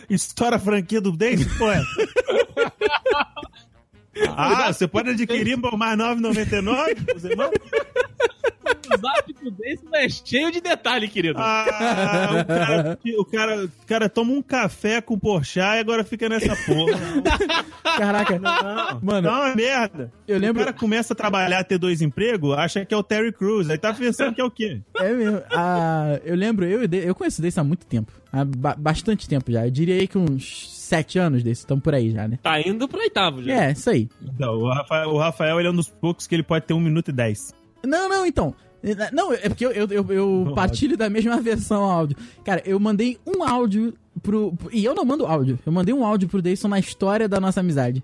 [0.09, 1.69] História franquia do Dave, pô.
[1.69, 1.81] é.
[4.35, 7.15] ah, você pode adquirir por mais 9,99?
[7.15, 7.51] Os irmãos?
[9.07, 11.39] O do Deison é cheio de detalhe, querido.
[11.39, 16.27] Ah, o cara, o, cara, o cara toma um café com Porsche e agora fica
[16.29, 16.99] nessa porra.
[17.97, 18.39] Caraca.
[18.39, 20.11] Não, Mano, não, é merda.
[20.27, 20.61] eu lembro.
[20.61, 23.77] O cara começa a trabalhar, ter dois empregos, acha que é o Terry Crews, aí
[23.77, 24.81] tá pensando que é o quê?
[24.97, 25.41] É mesmo.
[25.51, 28.11] Ah, eu lembro, eu, e o eu conheço o Deison há muito tempo.
[28.31, 29.65] Há ba- bastante tempo já.
[29.65, 31.61] Eu diria aí que uns sete anos desse.
[31.61, 32.37] Estamos por aí já, né?
[32.41, 33.51] Tá indo pro oitavo já.
[33.65, 34.07] É, isso aí.
[34.21, 36.79] Então, o Rafael, o Rafael ele é um dos poucos que ele pode ter um
[36.79, 37.53] minuto e dez.
[37.85, 38.53] Não, não, então.
[39.11, 42.17] Não, é porque eu, eu, eu, eu partilho da mesma versão áudio.
[42.43, 44.53] Cara, eu mandei um áudio pro.
[44.71, 45.59] E eu não mando áudio.
[45.65, 48.03] Eu mandei um áudio pro Deison na história da nossa amizade.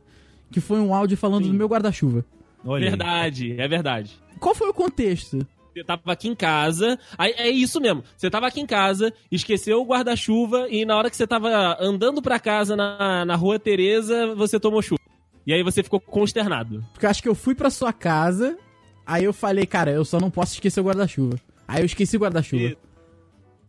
[0.51, 1.51] Que foi um áudio falando Sim.
[1.51, 2.25] do meu guarda-chuva.
[2.63, 4.11] Verdade, é verdade.
[4.39, 5.45] Qual foi o contexto?
[5.73, 8.01] Você tava aqui em casa, aí é isso mesmo.
[8.15, 12.21] Você tava aqui em casa, esqueceu o guarda-chuva e na hora que você tava andando
[12.21, 15.01] pra casa na, na rua Tereza, você tomou chuva.
[15.45, 16.83] E aí você ficou consternado.
[16.93, 18.57] Porque eu acho que eu fui pra sua casa.
[19.05, 21.39] Aí eu falei, cara, eu só não posso esquecer o guarda-chuva.
[21.67, 22.75] Aí eu esqueci o guarda-chuva.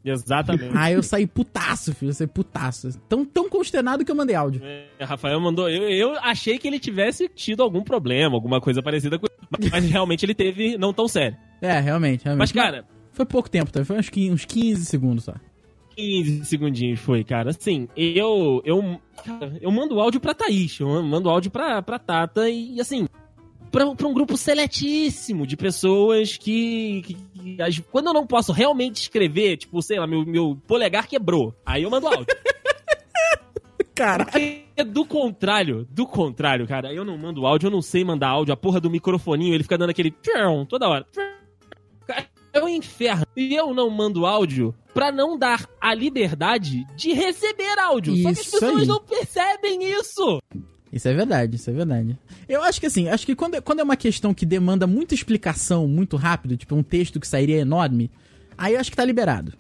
[0.05, 0.77] Exatamente.
[0.77, 2.11] Aí eu saí putaço, filho.
[2.11, 2.97] Eu saí putaço.
[3.09, 4.63] Tão, tão consternado que eu mandei áudio.
[4.65, 5.69] É, Rafael mandou.
[5.69, 9.85] Eu, eu achei que ele tivesse tido algum problema, alguma coisa parecida com mas, mas
[9.91, 11.37] realmente ele teve não tão sério.
[11.61, 12.39] É, realmente, realmente.
[12.39, 13.85] Mas, cara, Foi pouco tempo, tá?
[13.85, 15.35] Foi uns 15, uns 15 segundos só.
[15.97, 17.51] 15 segundinhos foi, cara.
[17.51, 18.61] Assim, eu.
[18.65, 23.09] Eu, cara, eu mando áudio pra Thaís, eu mando áudio pra, pra Tata e, assim.
[23.77, 27.15] Pra, pra um grupo seletíssimo de pessoas que, que-
[27.57, 31.55] que Quando eu não posso realmente escrever, tipo, sei lá, meu, meu polegar quebrou.
[31.65, 32.25] Aí eu mando áudio.
[33.95, 34.27] Cara.
[34.91, 38.57] Do contrário, do contrário, cara, eu não mando áudio, eu não sei mandar áudio, a
[38.57, 40.15] porra do microfoninho, ele fica dando aquele
[40.69, 41.07] toda hora.
[42.53, 43.27] É um inferno.
[43.37, 48.17] E eu não mando áudio pra não dar a liberdade de receber áudio.
[48.17, 48.87] Só que as Isso pessoas aí.
[48.87, 50.41] não percebem isso.
[50.97, 52.19] Isso é verdade, isso é verdade.
[52.49, 55.15] Eu acho que assim, acho que quando, é- quando é uma questão que demanda muita
[55.15, 58.11] explicação muito rápido, tipo um texto que sairia enorme,
[58.57, 59.53] aí eu acho que tá liberado.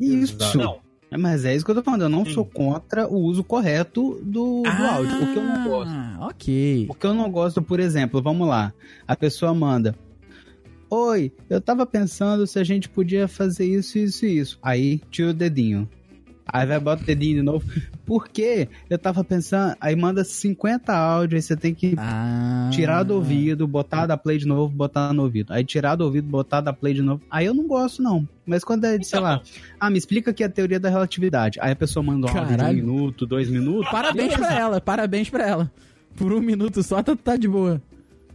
[0.00, 0.36] Isso.
[0.58, 0.78] Não.
[1.16, 2.02] Mas é isso que eu tô falando.
[2.02, 5.22] Eu não sou contra o uso correto do, do áudio.
[5.22, 5.92] O que eu não gosto.
[5.92, 6.86] Ah, ok.
[6.90, 8.72] O que eu não gosto, por exemplo, vamos lá.
[9.06, 9.94] A pessoa manda.
[10.90, 14.58] Oi, eu tava pensando se a gente podia fazer isso, isso e isso.
[14.60, 15.88] Aí tira o dedinho.
[16.46, 17.64] Aí vai, bota o dedinho de novo.
[18.04, 18.68] Por quê?
[18.90, 19.74] Eu tava pensando.
[19.80, 22.68] Aí manda 50 áudios, aí você tem que Ah.
[22.72, 25.52] tirar do ouvido, botar da play de novo, botar no ouvido.
[25.52, 27.22] Aí tirar do ouvido, botar da play de novo.
[27.30, 28.28] Aí eu não gosto, não.
[28.46, 29.40] Mas quando é, sei lá,
[29.80, 31.58] ah, me explica aqui a teoria da relatividade.
[31.62, 33.90] Aí a pessoa manda um áudio de um minuto, dois minutos.
[33.90, 35.72] Parabéns pra ela, parabéns pra ela.
[36.14, 37.80] Por um minuto só tá, tá de boa.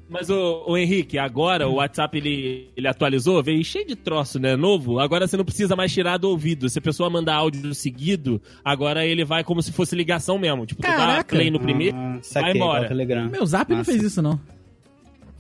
[0.10, 4.56] Mas o, o Henrique, agora o WhatsApp ele, ele atualizou, veio cheio de troço, né?
[4.56, 5.00] Novo.
[5.00, 6.68] Agora você não precisa mais tirar do ouvido.
[6.68, 10.66] Se a pessoa mandar áudio seguido, agora ele vai como se fosse ligação mesmo.
[10.66, 11.36] Tipo, tu dá Caraca.
[11.36, 12.86] play no primeiro, Ah, vai saquei, embora.
[12.86, 13.30] o Telegram.
[13.30, 13.92] Meu zap não Massa.
[13.92, 14.40] fez isso, não.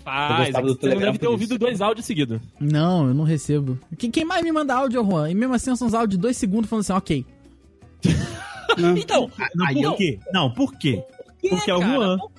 [0.03, 0.53] faz.
[0.55, 1.59] Do Você não deve ter por ouvido isso.
[1.59, 2.39] dois áudios seguidos.
[2.59, 3.77] Não, eu não recebo.
[3.97, 5.29] Quem, quem mais me manda áudio é o Juan.
[5.31, 7.25] E mesmo assim são uns áudios de dois segundos falando assim, ok.
[8.77, 8.95] Não.
[8.97, 10.19] Então, Não, Aí por eu- quê?
[10.31, 11.03] Não, por quê?
[11.49, 12.17] Porque é o Juan.
[12.17, 12.31] Pois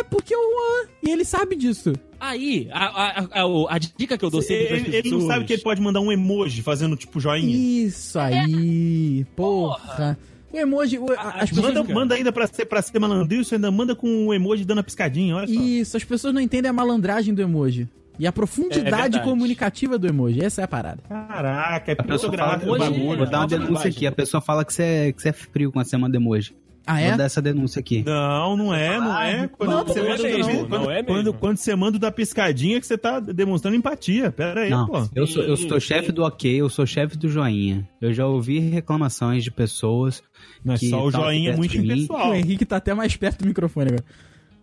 [0.00, 0.88] é, porque é o Juan.
[1.02, 1.92] E ele sabe disso.
[2.20, 4.94] Aí, a, a, a, a dica que eu dou sempre Ele, pessoas...
[4.94, 7.54] ele não sabe que ele pode mandar um emoji fazendo tipo joinha.
[7.86, 9.26] Isso aí.
[9.36, 10.18] Porra.
[10.52, 11.74] O emoji, o- a- as pessoas...
[11.74, 14.78] Manda, manda ainda pra ser, pra ser malandrilho, você ainda manda com um emoji dando
[14.78, 15.52] a piscadinha, olha só.
[15.52, 17.88] Isso, as pessoas não entendem a malandragem do emoji.
[18.16, 20.40] E a profundidade É comunicativa do emoji.
[20.44, 21.02] Essa é a parada.
[21.08, 23.16] Caraca, é A pessoa fala, Hoje- bagulho.
[23.18, 24.06] vou dar uma denúncia aqui.
[24.06, 26.54] A pessoa fala que você é, que você é frio quando você manda emoji.
[26.86, 27.08] Ah, é?
[27.08, 28.02] Vou dar essa denúncia aqui.
[28.04, 29.48] Não, não é, não é.
[29.48, 31.34] Quando, não, você não é manda, mesmo, quando, não é quando, mesmo.
[31.34, 34.30] quando você manda o da piscadinha que você tá demonstrando empatia.
[34.30, 35.08] Pera aí, Não, pô.
[35.14, 37.88] eu sou, eu sou chefe do ok, eu sou chefe do joinha.
[38.00, 40.22] Eu já ouvi reclamações de pessoas.
[40.64, 42.30] Mas que só o joinha é muito impessoal.
[42.30, 44.04] O Henrique tá até mais perto do microfone agora.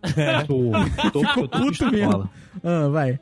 [0.48, 0.70] Tô,
[1.12, 2.28] tô, tô, tô puto mesmo.
[2.64, 3.20] Ah, vai.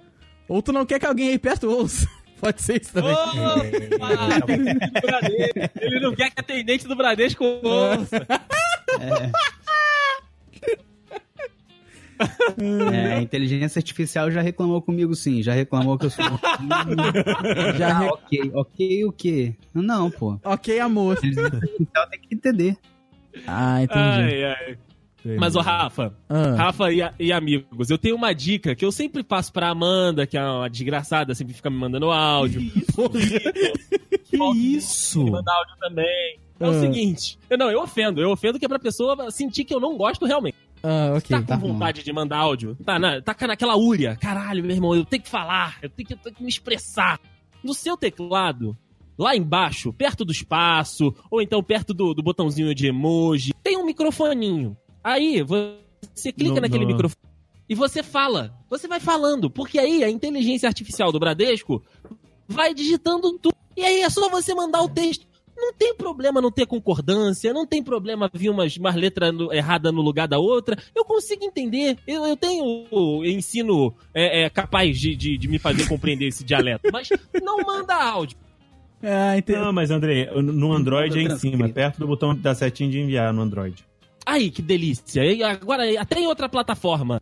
[0.48, 2.08] Ou tu não quer que alguém aí perto ouça.
[2.40, 3.14] Pode ser isso também.
[5.80, 8.26] Ele não quer que a atendente do Bradesco ouça.
[12.92, 16.24] É, a inteligência artificial já reclamou comigo sim, já reclamou que eu sou.
[17.78, 19.54] Já ah, ok, ok o quê?
[19.72, 20.38] Não, pô.
[20.44, 21.16] Ok, amor.
[21.16, 22.76] A inteligência artificial tem que entender.
[23.46, 24.00] Ah, entendi.
[24.00, 24.78] Ai, ai.
[25.38, 26.54] Mas, ô, Rafa, Ah.
[26.56, 30.36] Rafa e, e amigos, eu tenho uma dica que eu sempre passo pra Amanda, que
[30.38, 32.60] é uma desgraçada, sempre fica me mandando áudio.
[34.24, 35.24] Que isso?
[35.24, 36.38] Me manda áudio também.
[36.58, 36.80] É o Ah.
[36.80, 39.96] seguinte, eu, não, eu ofendo, eu ofendo que é pra pessoa sentir que eu não
[39.96, 40.56] gosto realmente.
[40.82, 41.28] Ah, ok.
[41.36, 41.72] Tá com tá bom.
[41.72, 42.76] vontade de mandar áudio?
[42.84, 44.16] Tá, na, tá naquela úria.
[44.16, 47.18] Caralho, meu irmão, eu tenho que falar, eu tenho que, eu tenho que me expressar.
[47.62, 48.76] No seu teclado,
[49.18, 53.84] lá embaixo, perto do espaço, ou então perto do, do botãozinho de emoji, tem um
[53.84, 54.76] microfoninho.
[55.02, 57.20] Aí você clica No- naquele no- microfone
[57.68, 58.52] e você fala.
[58.68, 61.82] Você vai falando, porque aí a inteligência artificial do Bradesco
[62.48, 63.54] vai digitando tudo.
[63.76, 65.28] E aí é só você mandar o texto.
[65.56, 69.92] Não tem problema não ter concordância, não tem problema vir umas, umas letras no- erradas
[69.92, 70.76] no lugar da outra.
[70.94, 71.98] Eu consigo entender.
[72.06, 76.42] Eu, eu tenho o ensino é, é, capaz de, de, de me fazer compreender esse
[76.44, 76.88] dialeto.
[76.90, 77.08] Mas
[77.42, 78.38] não manda áudio.
[79.02, 79.58] Ah, entendi.
[79.58, 83.32] Não, mas André, no Android é em cima, perto do botão da setinha de enviar
[83.32, 83.84] no Android.
[84.30, 85.24] Aí, que delícia.
[85.24, 87.20] E agora, até em outra plataforma.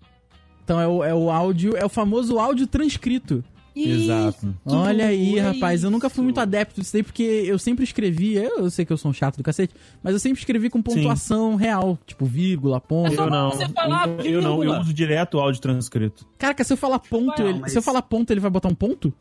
[0.62, 3.42] Então é o, é o áudio, é o famoso áudio transcrito.
[3.75, 4.55] Exato.
[4.66, 8.42] Olha aí, é rapaz, eu nunca fui muito adepto disso aí, porque eu sempre escrevia,
[8.42, 10.83] eu, eu sei que eu sou um chato do cacete, mas eu sempre escrevi com
[10.83, 13.14] pontuação real, tipo vírgula, ponto.
[13.14, 13.51] Eu não.
[13.51, 16.27] você falar eu, eu não, eu uso direto o áudio transcrito.
[16.37, 18.68] Caraca, se eu falar ponto, Não, ele, mas- se eu falar ponto, ele vai botar
[18.68, 19.14] um ponto?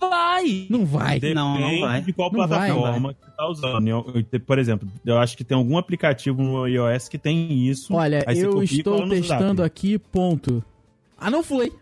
[0.00, 0.66] Vai!
[0.70, 1.14] Não vai.
[1.18, 2.00] Depende Não, não vai.
[2.02, 3.88] de qual Não vai, plataforma que você tá usando.
[3.88, 7.94] Eu- eu- por exemplo, eu acho que tem algum aplicativo no iOS que tem isso.
[7.94, 9.66] Olha, eu estou testando Zap.
[9.66, 10.62] aqui, ponto.
[11.18, 11.72] Ah, não foi.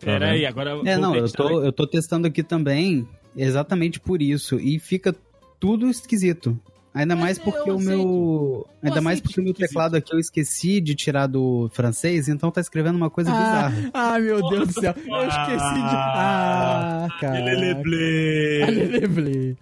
[0.00, 0.70] Pera aí, agora.
[0.84, 4.58] É, vou não, eu tô, eu tô testando aqui também exatamente por isso.
[4.58, 5.14] E fica
[5.60, 6.58] tudo esquisito.
[6.94, 8.68] Ainda mais porque o meu.
[8.80, 12.60] Ainda mais porque o meu teclado aqui eu esqueci de tirar do francês, então tá
[12.60, 13.90] escrevendo uma coisa Ah, bizarra.
[13.92, 14.94] ah, meu Deus do céu.
[14.96, 15.96] Eu esqueci de.
[15.96, 17.44] Ah, cara.
[17.44, 19.58] Leleble.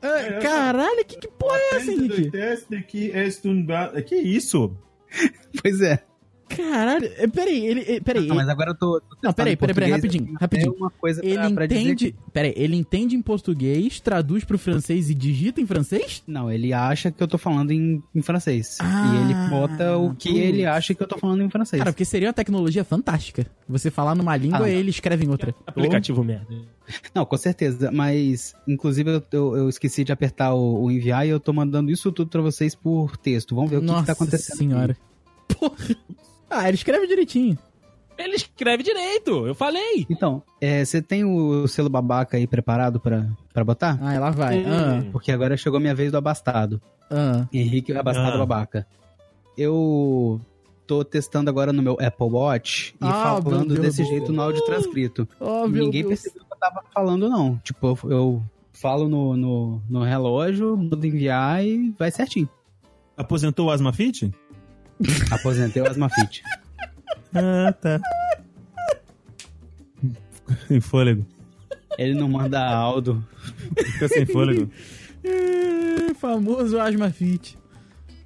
[0.00, 2.30] Ah, Caralho, que, que porra é essa, Henrique?
[2.30, 3.26] teste que é
[4.02, 4.70] Que isso?
[5.62, 6.05] Pois é.
[6.48, 7.80] Caralho, eh, peraí, ele.
[7.80, 8.26] eh, Peraí.
[8.26, 9.00] Não, mas agora eu tô.
[9.00, 10.72] tô Não, peraí, peraí, peraí, rapidinho, tem rapidinho.
[10.74, 12.12] uma coisa pra, Ele pra dizer entende.
[12.12, 16.22] que- Peraí, ele entende em português, traduz pro francês e digita em francês?
[16.26, 18.78] Não, ele acha que eu tô falando em, em francês.
[18.80, 20.40] Ah, e ele bota o que putz.
[20.40, 21.80] ele acha que eu tô falando em francês.
[21.80, 23.46] Cara, porque seria uma tecnologia fantástica.
[23.68, 25.54] Você falar numa língua Ah, e ele escreve em outra.
[25.66, 26.46] Aplicativo merda.
[27.12, 27.90] Não, com certeza.
[27.90, 31.90] Mas, inclusive, eu, eu- eu esqueci de apertar o, o enviar e eu tô mandando
[31.90, 33.54] isso tudo pra vocês por texto.
[33.56, 34.56] Vamos ver o que, Nossa que tá acontecendo.
[34.58, 34.96] senhora.
[35.58, 35.74] Porra.
[36.48, 37.58] Ah, ele escreve direitinho.
[38.18, 40.06] Ele escreve direito, eu falei.
[40.08, 43.98] Então, é, você tem o selo babaca aí preparado pra, pra botar?
[44.00, 44.64] Ah, lá vai.
[44.64, 45.04] Ah.
[45.12, 46.80] Porque agora chegou minha vez do abastado.
[47.10, 47.46] ah.
[47.52, 48.38] Henrique Abastado Ah.
[48.38, 48.86] Babaca.
[49.56, 50.40] Eu
[50.86, 54.40] tô testando agora no meu Apple Watch e Ah, falando Deus desse do jeito no
[54.42, 55.28] áudio transcrito.
[55.40, 56.08] Oh, Ninguém Deus.
[56.22, 57.58] percebeu que eu tava falando, não.
[57.58, 62.48] Tipo, eu, eu falo no, no, no relógio, mando enviar e vai certinho.
[63.16, 64.30] Aposentou o Asmafit?
[65.30, 66.42] Aposentei o Asmafit.
[67.34, 68.00] Ah, tá.
[70.68, 71.26] Sem fôlego.
[71.98, 73.22] Ele não manda áudio.
[73.92, 74.70] Fica sem fôlego.
[75.24, 77.58] É, famoso Asma Fit.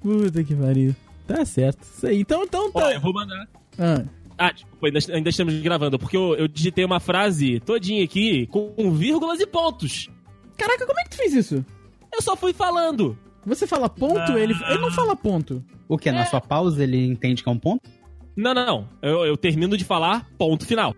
[0.01, 0.95] Puta que pariu.
[1.27, 1.81] Tá certo.
[1.83, 2.19] Isso aí.
[2.19, 2.93] Então, então Ó, tá.
[2.93, 3.47] eu vou mandar.
[3.79, 4.03] Ah,
[4.37, 8.91] Ah, desculpa, ainda, ainda estamos gravando, porque eu, eu digitei uma frase todinha aqui com
[8.93, 10.09] vírgulas e pontos.
[10.57, 11.65] Caraca, como é que tu fez isso?
[12.13, 13.17] Eu só fui falando.
[13.45, 15.63] Você fala ponto, ele, ele não fala ponto.
[15.87, 16.11] O que?
[16.11, 17.89] Na sua pausa ele entende que é um ponto?
[18.35, 18.87] Não, não, não.
[19.01, 20.95] Eu, eu termino de falar, ponto final.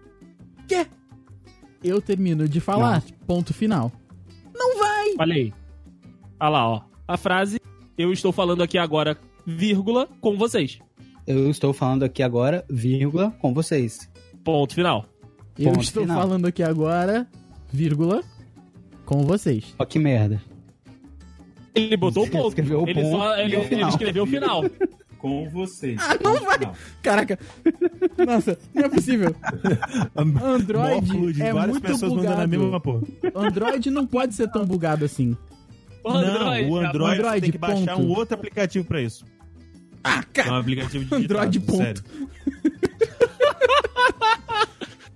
[0.68, 0.86] Quê?
[1.84, 3.92] Eu termino de falar, ponto final.
[4.54, 5.14] Não vai!
[5.16, 5.54] Falei.
[6.40, 6.82] Ah lá, ó.
[7.08, 7.60] A frase,
[7.98, 10.80] eu estou falando aqui agora, vírgula, com vocês.
[11.26, 14.10] Eu estou falando aqui agora, vírgula, com vocês.
[14.44, 15.06] Ponto final.
[15.58, 16.20] Eu Ponto estou final.
[16.22, 17.28] falando aqui agora,
[17.72, 18.24] vírgula,
[19.06, 19.74] com vocês.
[19.80, 20.42] Ó que merda.
[21.76, 22.48] Ele botou o ponto.
[22.50, 23.90] Escreveu o ele, ponto só, ele, o ele final.
[23.90, 24.64] escreveu o final.
[25.18, 25.98] com vocês.
[26.02, 26.60] Ah, não vai.
[27.02, 27.40] Caraca.
[28.26, 29.34] Nossa, não é possível.
[30.16, 32.50] Android é muito pessoas mandando a bugado.
[32.50, 33.02] mesma porra.
[33.34, 35.38] Android não pode ser tão bugado assim.
[36.04, 36.90] O não, Android, o rapaz.
[36.96, 38.06] Android, Android, tem que baixar ponto.
[38.08, 39.26] um outro aplicativo pra isso.
[40.04, 40.52] Ah, É cara.
[40.52, 41.78] um aplicativo de Android, ponto.
[41.78, 42.04] sério.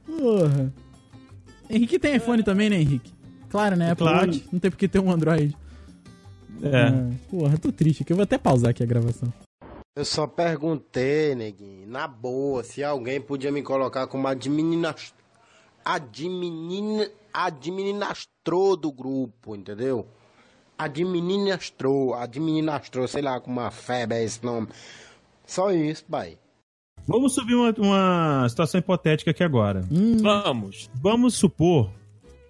[0.05, 0.73] Porra.
[1.69, 3.11] Henrique tem iPhone também, né, Henrique?
[3.49, 3.91] Claro, né?
[3.91, 4.27] Apple Claro.
[4.27, 4.45] Watch.
[4.51, 5.55] Não tem porque ter um Android.
[6.63, 6.87] É.
[6.87, 8.13] Ah, porra, tô triste aqui.
[8.13, 9.31] Eu vou até pausar aqui a gravação.
[9.95, 15.13] Eu só perguntei, neguinho, na boa, se alguém podia me colocar como adminis...
[15.83, 17.07] admin...
[17.33, 20.07] administrador do grupo, entendeu?
[20.77, 24.67] Administrou, administrou, sei lá, com uma febre é esse nome.
[25.47, 26.37] Só isso, pai.
[27.07, 29.83] Vamos subir uma, uma situação hipotética aqui agora.
[30.21, 30.89] Vamos.
[30.93, 31.89] Vamos supor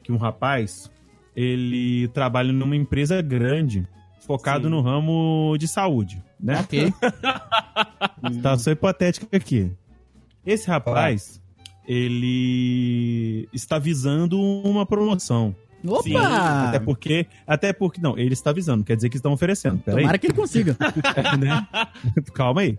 [0.03, 0.91] que um rapaz
[1.35, 3.87] ele trabalha numa empresa grande
[4.27, 4.69] focado Sim.
[4.71, 6.59] no ramo de saúde, né?
[6.59, 6.93] Ok.
[8.33, 9.71] Situação hipotética aqui.
[10.45, 11.41] Esse rapaz,
[11.87, 15.55] ele está visando uma promoção.
[15.85, 16.67] Opa!
[16.67, 19.79] Até porque, até porque, não, ele está visando, quer dizer que estão oferecendo.
[19.79, 20.01] Peraí.
[20.01, 20.75] Tomara que ele consiga.
[21.39, 21.67] né?
[22.33, 22.77] Calma aí.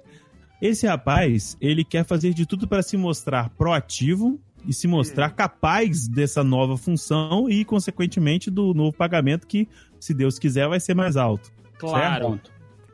[0.61, 6.09] Esse rapaz, ele quer fazer de tudo para se mostrar proativo e se mostrar capaz
[6.09, 9.69] dessa nova função e, consequentemente, do novo pagamento que,
[10.01, 11.51] se Deus quiser, vai ser mais alto.
[11.79, 12.41] Claro.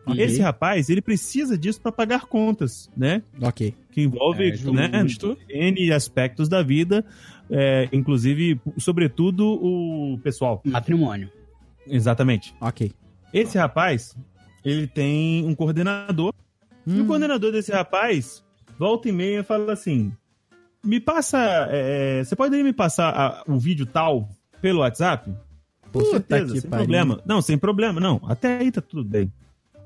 [0.07, 0.23] Ok.
[0.23, 3.23] Esse rapaz, ele precisa disso para pagar contas, né?
[3.41, 3.75] Ok.
[3.91, 4.91] Que envolve, É, né.
[5.49, 7.03] N aspectos da vida,
[7.51, 10.61] é, inclusive, sobretudo, o pessoal.
[10.65, 11.31] Matrimônio.
[11.87, 12.55] Exatamente.
[12.61, 12.93] Ok.
[13.33, 14.15] Esse rapaz,
[14.65, 16.33] ele tem um coordenador
[16.87, 18.45] E o Hum, coordenador desse rapaz,
[18.79, 20.13] volta e meia, fala assim:
[20.85, 21.39] Me passa.
[21.71, 24.29] é, você pode me passar a- o vídeo tal
[24.61, 25.35] pelo WhatsApp?
[25.95, 26.85] Com Puta certeza, que sem pariu.
[26.85, 27.21] problema.
[27.25, 28.21] Não, sem problema, não.
[28.27, 29.33] Até aí tá tudo bem.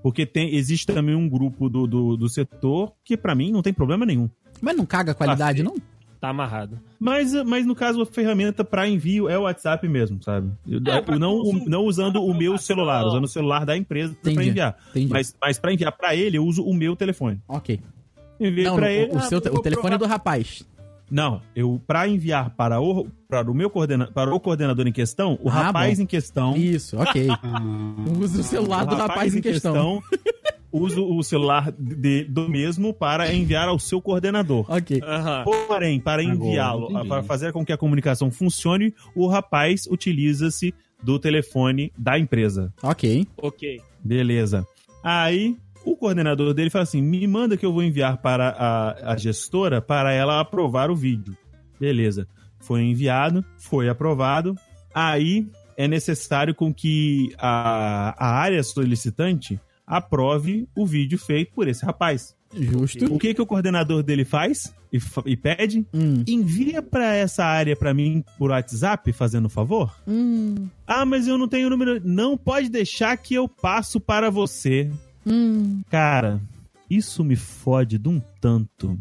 [0.03, 3.73] Porque tem, existe também um grupo do, do, do setor que, pra mim, não tem
[3.73, 4.29] problema nenhum.
[4.61, 5.75] Mas não caga a qualidade, não?
[6.21, 6.79] Tá amarrado.
[6.99, 10.51] Mas, mas no caso, a ferramenta para envio é o WhatsApp mesmo, sabe?
[10.67, 12.59] Eu- É, não, não usando o meu aprovação.
[12.67, 14.77] celular, usando o celular da empresa para enviar.
[14.91, 15.13] Entendi.
[15.13, 17.41] Mas, mas para enviar para ele, eu uso o meu telefone.
[17.47, 17.79] Ok.
[18.41, 19.13] Enviei para ele.
[19.13, 19.97] o, ah, seu, o telefone provar.
[19.99, 20.67] do rapaz.
[21.11, 25.39] Não, eu para enviar para o para o meu coordena, para o coordenador em questão,
[25.43, 26.03] o Ah, rapaz bom.
[26.03, 27.29] em questão, Isso, ok.
[27.43, 27.63] Ah,
[28.21, 30.03] Usa o celular do rapaz em questão.
[30.73, 34.65] uso o celular de- do mesmo para enviar ao seu coordenador.
[34.71, 35.01] Ok.
[35.03, 35.45] Aham.
[35.45, 41.93] Porém, para enviá-lo, para fazer com que a comunicação funcione, o rapaz utiliza-se do telefone
[41.97, 42.73] da empresa.
[42.83, 43.27] Ok.
[43.41, 43.81] Ok.
[44.05, 44.67] Beleza.
[45.03, 45.57] Aí
[45.93, 49.81] o coordenador dele fala assim: me manda que eu vou enviar para a, a gestora
[49.81, 51.37] para ela aprovar o vídeo.
[51.79, 52.27] Beleza.
[52.61, 54.55] Foi enviado, foi aprovado.
[54.93, 61.85] Aí é necessário com que a, a área solicitante aprove o vídeo feito por esse
[61.85, 62.37] rapaz.
[62.55, 63.15] Justo.
[63.15, 65.87] O que, que o coordenador dele faz e, e pede?
[65.93, 66.25] Hum.
[66.27, 69.95] Envia para essa área para mim por WhatsApp, fazendo um favor.
[70.07, 70.67] Hum.
[70.87, 72.01] Ah, mas eu não tenho o número.
[72.05, 74.91] Não pode deixar que eu passo para você.
[75.29, 75.83] Hum.
[75.91, 76.41] Cara,
[76.89, 78.99] isso me fode de um tanto.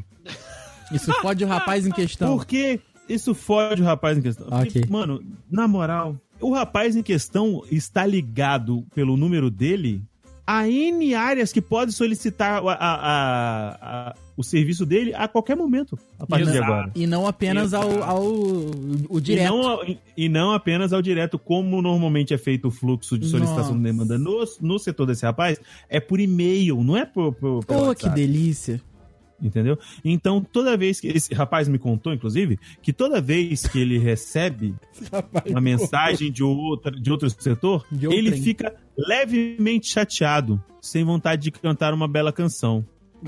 [0.92, 2.36] Isso pode o rapaz em questão.
[2.38, 4.48] Porque isso fode o rapaz em questão.
[4.48, 4.86] Porque, Ok.
[4.90, 10.02] mano, na moral, o rapaz em questão está ligado pelo número dele
[10.48, 13.78] a N áreas que pode solicitar a- a-
[14.10, 16.64] a- o serviço dele a qualquer momento, a partir de Exato.
[16.72, 16.92] agora.
[16.96, 19.52] E não apenas ao, ao o E direto.
[19.54, 19.80] não,
[20.16, 23.84] e não apenas ao direto, como normalmente é feito o fluxo de solicitação de Nossa.
[23.84, 27.96] demanda no, no setor desse rapaz, é por e-mail, não é por, por, pelo Oh,
[27.96, 28.16] que WhatsApp.
[28.16, 28.82] delícia.
[29.42, 29.78] Entendeu?
[30.04, 31.08] Então, toda vez que.
[31.10, 34.74] Esse rapaz me contou, inclusive, que toda vez que ele recebe
[35.46, 41.52] uma mensagem de, outra, de outro setor, De ele fica levemente chateado, sem vontade de
[41.52, 42.84] cantar uma bela canção.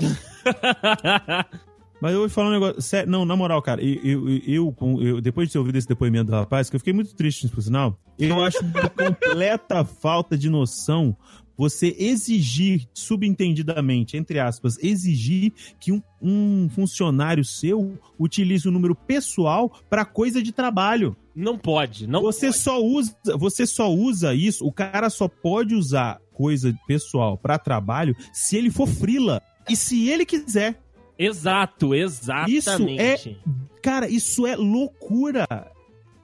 [2.00, 2.80] Mas eu vou falar um negócio.
[2.80, 6.30] Sério, não, na moral, cara, eu, eu, eu, eu- depois de ter ouvido esse depoimento
[6.30, 10.48] do rapaz, que eu fiquei muito triste, por sinal, eu acho uma completa falta de
[10.48, 11.14] noção
[11.60, 19.70] você exigir, subentendidamente, entre aspas, exigir que um, um funcionário seu utilize o número pessoal
[19.90, 21.14] para coisa de trabalho.
[21.36, 22.06] Não pode.
[22.06, 22.58] Não você pode.
[22.60, 28.16] só usa, você só usa isso, o cara só pode usar coisa pessoal para trabalho
[28.32, 30.80] se ele for frila e se ele quiser.
[31.18, 33.38] Exato, exatamente.
[33.82, 35.46] Cara, isso é loucura.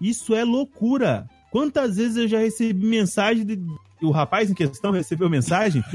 [0.00, 1.28] Isso é loucura.
[1.50, 3.58] Quantas vezes eu já recebi mensagem de.
[4.02, 5.82] O rapaz em questão recebeu mensagem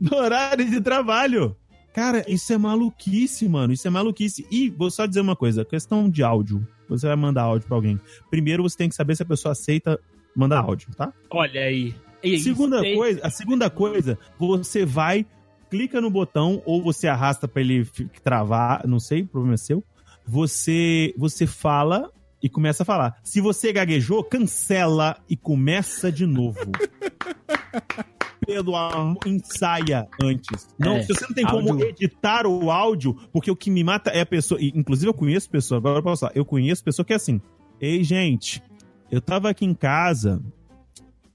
[0.00, 1.56] no, no horário de trabalho.
[1.94, 3.72] Cara, isso é maluquice, mano.
[3.72, 4.46] Isso é maluquice.
[4.50, 6.66] E vou só dizer uma coisa: questão de áudio.
[6.88, 7.98] Você vai mandar áudio pra alguém.
[8.30, 9.98] Primeiro você tem que saber se a pessoa aceita
[10.34, 11.12] mandar áudio, tá?
[11.30, 11.94] Olha aí.
[12.22, 15.24] E isso Segunda tem- coisa, a segunda coisa, você vai
[15.70, 17.84] clica no botão ou você arrasta pra ele
[18.22, 19.82] travar, não sei, o problema é seu.
[20.26, 22.10] Você, você fala
[22.46, 23.18] e começa a falar.
[23.22, 26.60] Se você gaguejou, cancela e começa de novo.
[28.46, 30.68] Pelo amor, ensaia antes.
[30.78, 31.86] Não, É, se você não tem como áudio.
[31.88, 34.60] editar o áudio, porque o que me mata é a pessoa.
[34.60, 37.40] e, Inclusive, eu conheço pessoa, agora eu posso falar, eu conheço pessoa que é assim.
[37.80, 38.62] Ei, gente,
[39.10, 40.40] eu tava aqui em casa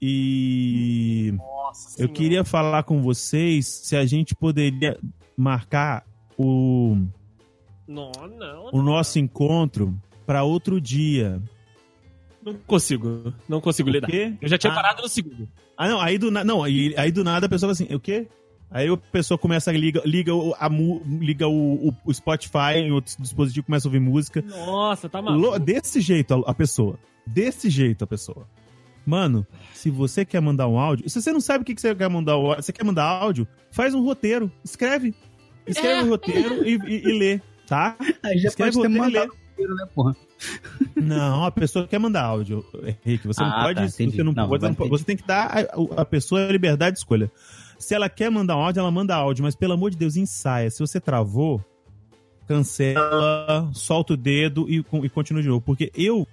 [0.00, 4.98] e Nossa eu queria falar com vocês se a gente poderia
[5.36, 6.04] marcar
[6.38, 6.96] o,
[7.86, 8.70] Não, não.
[8.72, 9.94] o nosso encontro
[10.26, 11.40] para outro dia.
[12.44, 13.32] Não consigo.
[13.48, 14.08] Não consigo O lidar.
[14.08, 14.34] quê?
[14.40, 14.76] Eu já tinha Ah.
[14.76, 15.48] parado no segundo.
[15.76, 18.00] Ah, não, aí do, na- não, aí, aí do nada a pessoa fala assim, o
[18.00, 18.26] quê?
[18.70, 22.76] Aí a pessoa começa a liga, liga, o, a, mu- liga o, o- o Spotify
[22.76, 24.42] em outro dispositivo, começa a ouvir música.
[24.42, 25.58] Nossa, tá Lo- maluco.
[25.60, 26.98] desse jeito a, a pessoa.
[27.26, 28.46] Desse jeito a pessoa.
[29.04, 31.94] Mano, se você quer mandar um áudio, se você não sabe o que, que você
[31.94, 35.14] quer mandar, o- você quer mandar áudio, faz um roteiro, escreve.
[35.66, 36.02] Escreve É.
[36.04, 37.96] um roteiro e, e- e lê, tá?
[38.22, 39.20] Aí já Escreve pode ter roteiro e lê.
[39.20, 40.16] mandado inteiro, né, porra?
[40.96, 42.64] Não, a pessoa quer mandar áudio,
[43.04, 43.26] Henrique.
[43.26, 43.74] Você não Ah, pode.
[43.80, 44.88] tá, você, não, Não, não pode- entendi.
[44.88, 45.46] você tem que dar
[45.96, 47.30] a, a pessoa a liberdade de escolha.
[47.78, 50.70] Se ela quer mandar um áudio, ela manda áudio, mas pelo amor de Deus, ensaia.
[50.70, 51.64] Se você travou,
[52.46, 55.60] cancela, solta o dedo e, e continua de novo.
[55.60, 56.26] Porque eu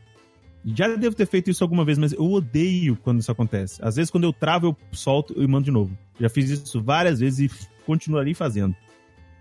[0.66, 3.80] já devo ter feito isso alguma vez, mas eu odeio quando isso acontece.
[3.84, 5.98] Às vezes, quando eu travo, eu solto e mando de novo.
[6.20, 8.76] Já fiz isso várias vezes e continuarei fazendo.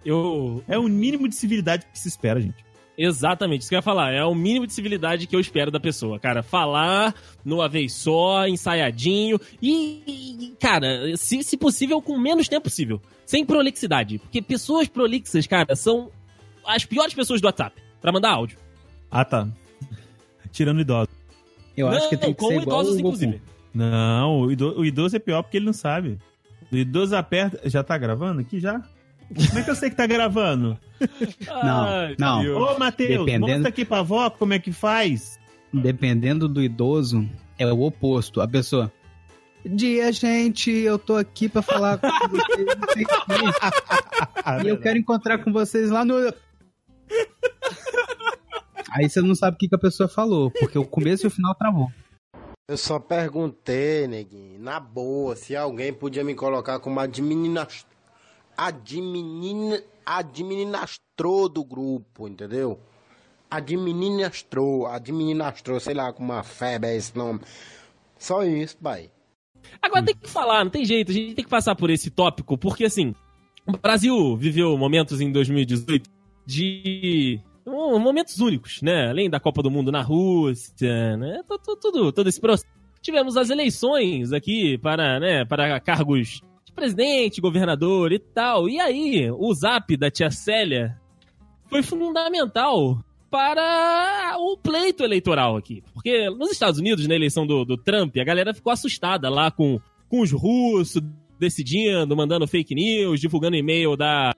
[0.05, 0.63] Eu.
[0.69, 2.65] É o mínimo de civilidade que se espera, gente.
[3.01, 4.13] Exatamente, isso que eu ia falar.
[4.13, 6.43] É o mínimo de civilidade que eu espero da pessoa, cara.
[6.43, 9.39] Falar numa vez só, ensaiadinho.
[9.63, 13.01] E, cara, se, se possível, com menos tempo possível.
[13.25, 14.19] Sem prolixidade.
[14.19, 16.11] Porque pessoas prolixas, cara, são
[16.67, 18.59] as piores pessoas do WhatsApp pra mandar áudio.
[19.09, 19.47] Ah, tá.
[20.51, 21.09] Tirando idoso.
[21.77, 23.41] Eu acho que tem que com ser igual idosos, inclusive.
[23.73, 26.19] Não, o ido- o idoso, é pior porque ele não sabe.
[26.73, 27.61] O idoso aperta.
[27.69, 28.83] Já tá gravando aqui já?
[29.35, 30.79] Como é que eu sei que tá gravando?
[31.51, 32.43] Ai, não.
[32.43, 32.57] Deus.
[32.57, 35.39] Ô, Matheus, Dependendo- mostra aqui pra avó como é que faz.
[35.73, 38.41] Dependendo do idoso, é o oposto.
[38.41, 38.91] A pessoa.
[39.67, 42.67] Dia, gente, eu tô aqui pra falar com vocês.
[42.67, 44.65] não quê.
[44.65, 46.15] E eu quero encontrar com vocês lá no.
[48.93, 51.31] Aí você não sabe o que, que a pessoa falou, porque o começo e o
[51.31, 51.91] final travou.
[52.69, 57.87] Eu só perguntei, neguinho, na boa, se alguém podia me colocar como adminas...
[58.59, 59.79] admin...
[60.05, 62.79] administrador do grupo, entendeu?
[63.51, 67.41] Administrou, administrou, sei lá, com uma febre é esse nome.
[68.19, 69.11] Só isso, pai.
[69.81, 72.59] Agora tem que falar, não tem jeito, a gente tem que passar por esse tópico,
[72.59, 73.15] porque assim,
[73.67, 76.11] o Brasil viveu momentos em 2018
[76.47, 77.41] de.
[77.67, 79.09] momentos únicos, né?
[79.09, 81.43] Além da Copa do Mundo na Rússia, né?
[81.47, 82.71] Tu- tu- Tudo, todo esse processo.
[83.01, 86.41] Tivemos as eleições aqui para, né, para cargos
[86.79, 88.69] presidente, governador e tal.
[88.69, 90.97] E aí, o zap da tia Célia
[91.69, 95.83] foi fundamental para o pleito eleitoral aqui.
[95.93, 99.81] Porque nos Estados Unidos, na eleição do, do Trump, a galera ficou assustada lá com,
[100.09, 101.03] com os russos
[101.39, 104.33] decidindo, mandando fake news, divulgando e-mail da,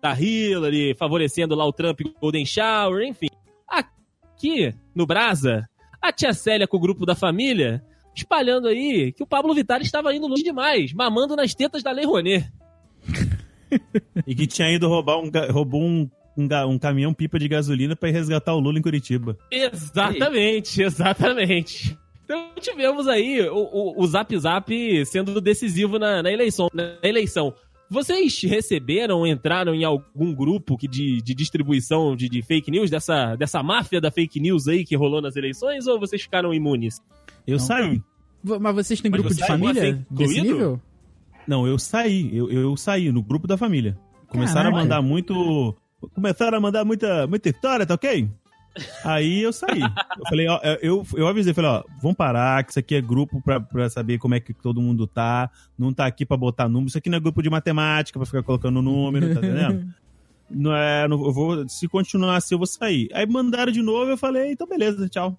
[0.00, 3.28] da Hillary, favorecendo lá o Trump Golden Shower, enfim.
[3.68, 5.68] Aqui, no Brasa,
[6.00, 7.84] a tia Célia com o grupo da família
[8.14, 12.04] espalhando aí que o Pablo Vittar estava indo longe demais, mamando nas tetas da Lei
[12.04, 12.50] Rouanet.
[14.26, 18.10] E que tinha ido roubar um, roubou um, um, um caminhão pipa de gasolina ir
[18.10, 19.38] resgatar o Lula em Curitiba.
[19.50, 21.96] Exatamente, exatamente.
[22.24, 26.68] Então tivemos aí o, o, o Zap Zap sendo decisivo na, na eleição.
[26.72, 27.54] Na eleição.
[27.92, 33.34] Vocês receberam, entraram em algum grupo que de, de distribuição de, de fake news, dessa,
[33.34, 37.00] dessa máfia da fake news aí que rolou nas eleições, ou vocês ficaram imunes?
[37.46, 37.64] Eu Não.
[37.64, 38.02] saí.
[38.42, 40.80] Mas vocês têm Mas grupo você de família desse nível?
[41.46, 42.34] Não, eu saí.
[42.36, 43.98] Eu, eu saí no grupo da família.
[44.28, 44.78] Começaram Caraca.
[44.78, 45.76] a mandar muito.
[46.14, 48.30] Começaram a mandar muita, muita história, tá ok?
[49.04, 49.80] Aí eu saí.
[49.80, 53.42] Eu falei, ó, eu, eu avisei, falei, ó, vamos parar, que isso aqui é grupo
[53.42, 55.50] pra, pra saber como é que todo mundo tá.
[55.76, 56.88] Não tá aqui pra botar número.
[56.88, 59.92] Isso aqui não é grupo de matemática pra ficar colocando número, tá entendendo?
[60.52, 63.08] Não é, não, eu vou, se continuar assim, eu vou sair.
[63.12, 65.38] Aí mandaram de novo, eu falei, então beleza, tchau.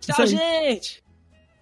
[0.00, 1.02] Tchau, gente!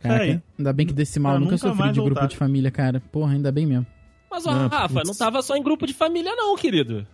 [0.02, 0.40] Caraca, aí.
[0.58, 2.26] ainda bem que desse eu nunca nunca sofri mais de grupo voltar.
[2.28, 3.00] de família, cara.
[3.12, 3.86] Porra, ainda bem mesmo.
[4.30, 5.08] Mas, ó, Não, Rafa, putz.
[5.08, 7.06] não tava só em grupo de família, não, querido.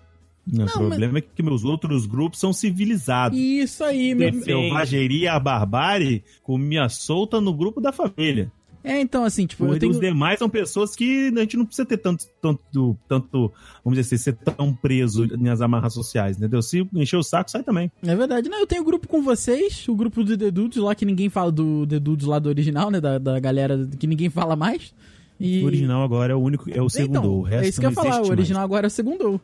[0.51, 3.39] Não, Não, o problema é que meus outros grupos são civilizados.
[3.39, 4.30] Isso aí, meu.
[4.30, 4.45] Depende.
[4.45, 8.51] selvageria, a barbárie, comia solta no grupo da família.
[8.83, 9.99] É, então, assim, tipo, eu Os tenho.
[9.99, 13.53] demais são pessoas que a gente não precisa ter tanto, tanto, tanto
[13.85, 16.62] vamos dizer assim, ser tão preso nas amarras sociais, entendeu?
[16.62, 17.91] Se encher o saco, sai também.
[18.03, 18.49] É verdade.
[18.49, 21.51] Não, eu tenho grupo com vocês, o grupo do The Dudes lá, que ninguém fala
[21.51, 23.01] do The Dudes lá do original, né?
[23.01, 24.95] Da, da galera que ninguém fala mais.
[25.41, 25.62] E...
[25.62, 27.18] O original agora é o único, é o segundo.
[27.18, 29.41] Então, o resto é isso que eu ia falar, o original agora é o segundo.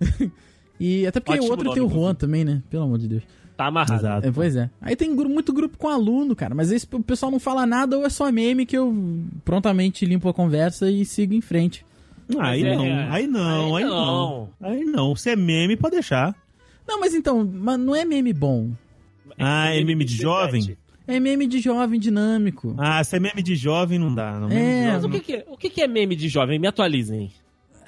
[0.80, 1.90] e até porque Ótimo o outro nome, tem o.
[1.90, 2.62] Juan também, né?
[2.70, 3.22] Pelo amor de Deus.
[3.56, 3.94] Tá amarrado.
[4.00, 4.26] Exato.
[4.28, 4.68] É, pois é.
[4.80, 6.54] Aí tem gru- muito grupo com aluno, cara.
[6.54, 8.94] Mas esse o pessoal não fala nada ou é só meme que eu
[9.44, 11.84] prontamente limpo a conversa e sigo em frente.
[12.38, 14.48] Aí Mas é- não, aí não, aí não.
[14.60, 15.16] Aí não.
[15.16, 16.34] Se é meme, pode deixar.
[16.86, 18.70] Não, mas então, mas não é meme bom.
[19.38, 20.76] Ah, é meme de jovem?
[21.06, 22.74] É meme de jovem dinâmico.
[22.78, 24.38] Ah, se é meme de jovem, não dá.
[24.38, 24.50] Não.
[24.50, 26.58] É, Mas o que, que é, o que, que é meme de jovem?
[26.58, 27.30] Me atualizem.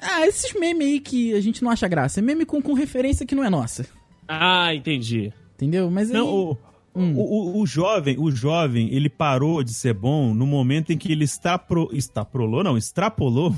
[0.01, 2.19] Ah, esses memes aí que a gente não acha graça.
[2.19, 3.85] É meme com, com referência que não é nossa.
[4.27, 5.33] Ah, entendi.
[5.59, 5.91] Entendeu?
[5.91, 6.17] Mas aí...
[6.17, 6.57] Não, o,
[6.95, 7.13] Hum.
[7.15, 11.11] o, o, o jovem, o jovem, ele parou de ser bom no momento em que
[11.11, 13.55] ele extrapro, extrapolou, não, extrapolou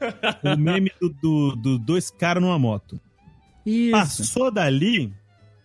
[0.44, 3.00] o meme do, do, do dois caras numa moto.
[3.66, 3.90] Isso.
[3.90, 5.12] Passou dali,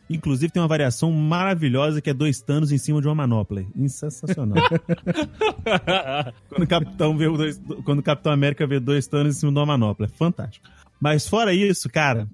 [0.09, 3.63] inclusive tem uma variação maravilhosa que é dois tanos em cima de uma manopla.
[3.87, 4.63] Sensacional.
[6.49, 9.59] quando o Capitão vê dois, quando o Capitão América vê dois tanos em cima de
[9.59, 10.67] uma manopla, é fantástico.
[10.99, 12.27] Mas fora isso, cara,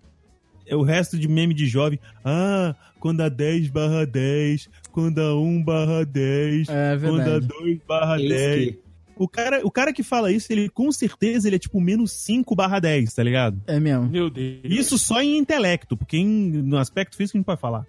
[0.69, 5.35] é o resto de meme de jovem, ah, quando a 10 barra 10, quando a
[5.39, 7.47] 1 barra 10, É quando a verdade.
[7.47, 8.65] 2 barra Eis 10.
[8.75, 8.79] que-
[9.17, 12.55] O cara, o cara que fala isso, ele com certeza ele é tipo menos 5
[12.55, 13.61] barra 10, tá ligado?
[13.67, 14.07] É mesmo.
[14.09, 14.61] Meu Deus.
[14.63, 16.27] Isso só em intelecto, porque em-
[16.63, 17.81] no aspecto físico a gente pode falar.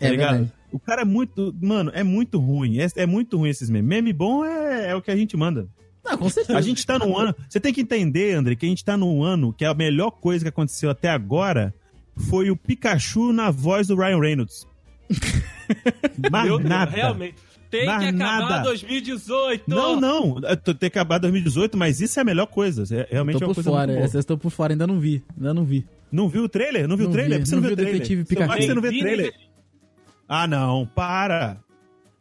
[0.00, 0.30] Tá É ligado?
[0.38, 0.52] verdade.
[0.72, 1.54] O cara é muito.
[1.60, 2.78] Mano, é muito ruim.
[2.78, 3.86] É, é muito ruim esses memes.
[3.88, 5.68] Meme bom é, é o que a gente manda.
[6.02, 6.58] Não, com certeza.
[6.58, 7.34] A gente tá num ano.
[7.48, 10.42] Você tem que entender, André, que a gente tá num ano que a melhor coisa
[10.42, 11.72] que aconteceu até agora
[12.16, 14.66] foi o Pikachu na voz do Ryan Reynolds.
[16.30, 16.90] Mais Meu Deus, nada.
[16.90, 17.34] realmente.
[17.70, 18.62] Tem Mais que acabar nada.
[18.64, 19.64] 2018.
[19.66, 20.40] Não, não.
[20.62, 22.82] Tem que acabar 2018, mas isso é a melhor coisa.
[22.94, 24.04] É, realmente Tô é uma por coisa fora, muito boa.
[24.04, 25.24] essa eu estou por fora, ainda não vi.
[25.36, 25.86] Ainda não vi.
[26.10, 26.86] Não viu o trailer?
[26.86, 27.38] Não viu o trailer?
[27.38, 28.00] vi, Por que você não não vi viu o o trailer?
[28.00, 28.48] Detetive Pikachu.
[28.48, 29.32] pai, você não vê vi, trailer?
[30.28, 30.86] Ah, não.
[30.94, 31.56] Para.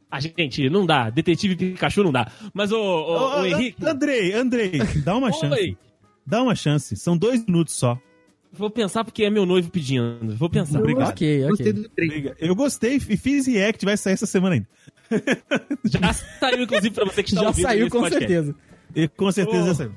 [0.10, 1.10] A gente, não dá.
[1.10, 2.32] Detetive Pikachu não dá.
[2.54, 4.72] Mas o, o, Ô, o Henrique, Andrei, Andrei,
[5.04, 5.78] dá uma chance.
[6.26, 6.96] Dá uma chance.
[6.96, 8.00] São dois minutos só.
[8.52, 10.36] Vou pensar porque é meu noivo pedindo.
[10.36, 10.80] Vou pensar.
[10.80, 11.10] Obrigado.
[11.10, 11.84] Ok, Gostei ok.
[11.84, 12.36] do trailer.
[12.40, 14.68] Eu gostei e fiz react, vai sair essa semana ainda.
[15.86, 18.28] Já saiu, inclusive, pra você que está Já ouvindo saiu esse com podcast.
[18.28, 18.56] certeza.
[18.96, 19.68] E com certeza Ô.
[19.68, 19.92] já saiu.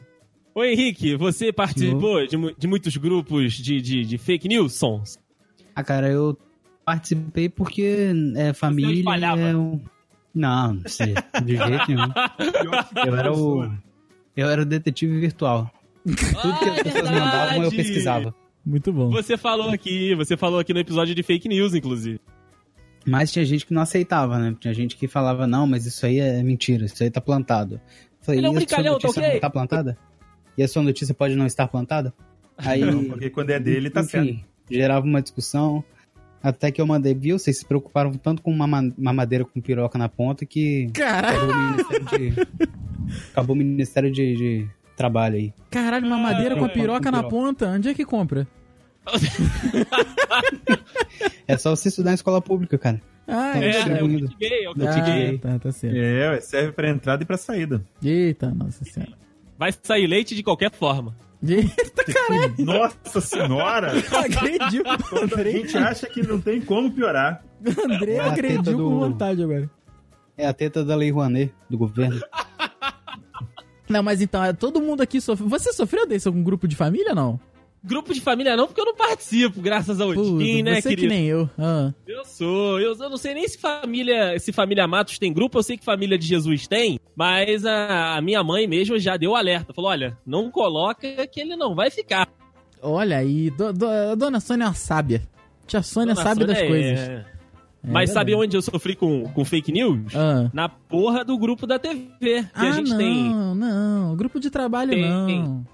[0.55, 5.19] Ô Henrique, você participou de, de muitos grupos de, de, de fake news, sons?
[5.75, 6.39] Ah, cara, eu
[6.85, 8.99] participei porque é família.
[9.01, 9.41] espalhava.
[9.41, 9.81] É um...
[10.33, 12.13] Não, não sei, de jeito nenhum.
[13.07, 13.69] Eu era o.
[14.37, 15.71] Eu era o detetive virtual.
[16.05, 16.25] Tudo que
[16.69, 18.35] as Ah, pessoas mandavam, eu pesquisava.
[18.65, 19.11] Muito bom.
[19.11, 22.21] Você falou aqui, você falou aqui no episódio de fake news, inclusive.
[23.07, 24.57] Mas tinha gente que não aceitava, né?
[24.59, 27.75] Tinha gente que falava, não, mas isso aí é mentira, isso aí tá plantado.
[27.75, 27.81] Eu
[28.23, 29.33] Falei, Ele é um e a sua brincalhão, tá notícia ok?
[29.35, 29.99] não tá plantada?
[30.57, 32.15] E a sua notícia pode não estar plantada?
[32.57, 34.29] Aí, Não, porque quando é dele, tá certo.
[34.31, 35.85] enfim, gerava uma discussão.
[36.43, 37.39] Até que eu mandei, viu?
[37.39, 41.55] Vocês se preocuparam tanto com uma ma- mamadeira com piroca na ponta que Caralho, acabou
[41.55, 42.69] o Ministério de,
[43.33, 45.53] acabou o Ministério de, de Trabalho aí.
[45.71, 47.29] caralho, uma madeira com a piroca com na piroca.
[47.37, 47.67] ponta.
[47.69, 48.47] Onde é que compra?
[51.47, 53.01] É só você estudar em escola pública, cara.
[53.27, 53.71] Ah, É, é.
[53.71, 55.39] É, é o kit gay, é o kit Ah, gay.
[55.39, 55.97] tá, tá certo.
[55.97, 57.85] É, serve pra entrada e pra saída.
[58.03, 59.13] Eita, nossa senhora.
[59.59, 61.15] Vai sair leite de qualquer forma.
[61.47, 62.55] Eita, caralho.
[62.65, 63.93] Nossa senhora!
[64.25, 64.83] Agrediu.
[65.11, 67.45] Quando a gente acha que não tem como piorar.
[67.87, 69.69] Andrei É a agrediu com do- vontade agora.
[70.39, 72.19] É a teta da Lei Rouanet, do governo.
[73.89, 75.49] Não, mas então, é, todo mundo aqui sofreu.
[75.49, 77.41] Você sofreu desse algum grupo de família ou não?
[77.87, 81.03] Grupo de família não, porque eu não participo, graças ao Puta, Odin, né, você querido?
[81.03, 81.51] que nem eu.
[81.59, 81.93] Ah.
[82.07, 82.81] Eu sou.
[82.81, 85.85] Eu, eu não sei nem se família, se família Matos tem grupo, eu sei que
[85.85, 89.75] família de Jesus tem, mas a, a minha mãe mesmo já deu alerta.
[89.75, 92.27] Falou: olha, não coloca que ele não vai ficar.
[92.81, 95.23] Olha aí, do, do- a dona Sônia é uma sábia.
[95.67, 97.27] Tia Sônia Dona sabe Sônia das é- coisas.
[97.85, 97.89] É.
[97.89, 98.47] É mas sabe verdade.
[98.49, 100.15] onde eu sofri com, com fake news?
[100.15, 100.51] Ah.
[100.53, 102.05] Na porra do grupo da TV.
[102.21, 103.25] Que Ah, a gente não, tem.
[103.55, 104.17] não.
[104.17, 105.03] Grupo de trabalho Tem.
[105.09, 105.65] não.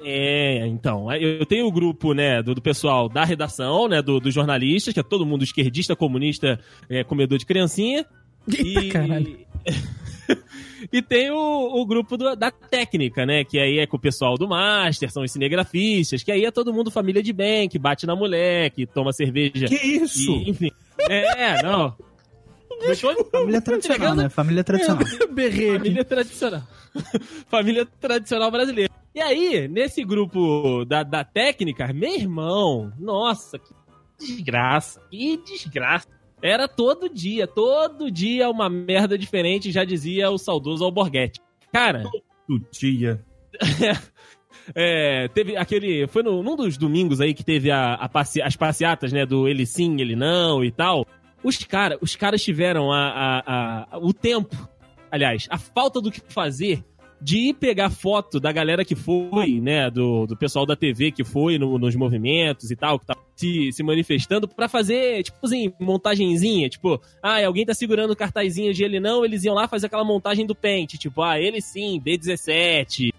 [0.00, 4.32] É, então, eu tenho o grupo, né, do, do pessoal da redação, né, do- dos
[4.32, 8.06] jornalistas, que é todo mundo esquerdista, comunista, é, comedor de criancinha.
[8.48, 8.88] Eita e...
[8.90, 9.38] caralho.
[10.92, 14.36] e tem o, o grupo do- da técnica, né, que aí é com o pessoal
[14.36, 18.06] do Master, são os cinegrafistas, que aí é todo mundo família de bem, que bate
[18.06, 19.66] na mulher, que toma cerveja.
[19.66, 20.30] Que isso?
[20.30, 20.70] E, enfim.
[21.08, 21.96] É, não.
[23.30, 24.28] Família tradicional, né?
[24.28, 25.02] Família tradicional.
[25.20, 25.78] Eu berrei aqui.
[25.78, 26.62] Família tradicional.
[27.48, 28.92] Família tradicional brasileira.
[29.14, 33.74] E aí, nesse grupo da, da técnica, meu irmão, nossa, que
[34.18, 36.06] desgraça, que desgraça.
[36.40, 41.40] Era todo dia, todo dia uma merda diferente, já dizia o saudoso Alborguete.
[41.72, 42.04] Cara,
[42.48, 43.24] Do dia.
[44.74, 46.06] é, teve aquele.
[46.06, 49.24] Foi no, num dos domingos aí que teve a, a passe- as passeatas, né?
[49.26, 51.06] Do ele sim, ele não e tal.
[51.42, 54.56] Os, cara, os caras tiveram a, a- a- o tempo,
[55.10, 56.82] aliás, a falta do que fazer
[57.20, 61.24] de ir pegar foto da galera que foi, né, do, do pessoal da TV que
[61.24, 65.72] foi no- nos movimentos e tal, que tá se, se manifestando, pra fazer, tipo assim,
[65.80, 70.04] montagenzinha, tipo, ah, alguém tá segurando cartazinho de ele não, eles iam lá fazer aquela
[70.04, 73.12] montagem do pente, tipo, ah, ele sim, B17.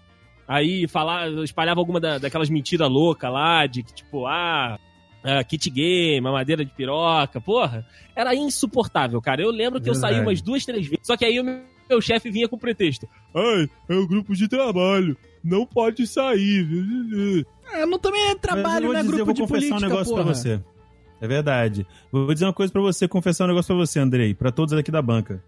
[0.52, 4.76] Aí falar, espalhava alguma da- daquelas mentiras loucas lá, de que, tipo, ah,
[5.22, 7.86] ah, kit game, mamadeira de piroca, porra,
[8.16, 9.40] era insuportável, cara.
[9.40, 10.28] Eu lembro que eu saí Verdade.
[10.28, 13.06] umas duas, três vezes, só que aí o meu, meu chefe vinha com pretexto.
[13.32, 17.46] Ai, é o grupo de trabalho, não pode sair.
[17.72, 19.02] É, não também é trabalho, né?
[19.02, 20.24] dizer, Grupo vou de confessar política, um negócio porra.
[20.24, 20.60] pra você.
[21.20, 21.86] É verdade.
[22.10, 24.90] Vou dizer uma coisa pra você, confessar um negócio pra você, Andrei, pra todos aqui
[24.90, 25.44] da banca.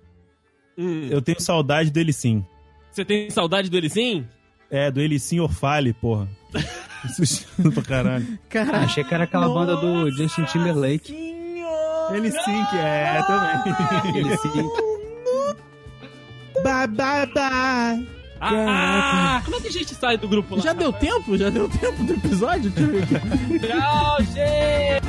[0.78, 2.44] Hum, Eu tenho saudade do ele sim.
[2.92, 4.24] Você tem saudade do Elisim?
[4.72, 6.26] É, do ele sim Orfale, porra.
[7.04, 8.38] Assustando pra caralho.
[8.48, 8.84] Caralho.
[8.84, 11.12] Achei que era aquela banda do Justin Timberlake.
[12.10, 14.16] Ele sim que é, também.
[14.16, 14.68] Ele sim.
[16.62, 18.08] bye, bye, bye.
[18.40, 20.62] Ah, como é que a gente sai do grupo lá?
[20.62, 21.36] Já deu tempo?
[21.36, 22.72] Já deu tempo do episódio?
[22.72, 25.01] Tchau, gente!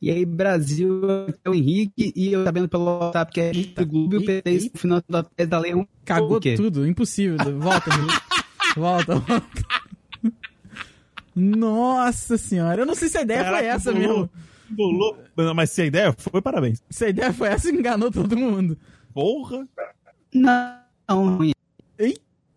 [0.00, 1.02] E aí, Brasil,
[1.44, 4.24] é o Henrique, e eu sabendo pelo WhatsApp que é Eita, do Globo e o
[4.24, 4.70] PT eita.
[4.72, 5.86] no final da tese da lei 1.
[6.04, 7.36] Cagou tudo, impossível.
[7.58, 7.90] Volta,
[8.76, 9.64] volta, volta.
[11.34, 14.08] Nossa senhora, eu não sei se a ideia Caraca, foi essa bolou.
[14.08, 14.30] mesmo.
[14.70, 15.18] Bolou.
[15.36, 16.82] Não, Mas se a ideia foi, parabéns.
[16.90, 18.78] Se a ideia foi essa, enganou todo mundo.
[19.12, 19.66] Porra.
[20.32, 20.78] Não.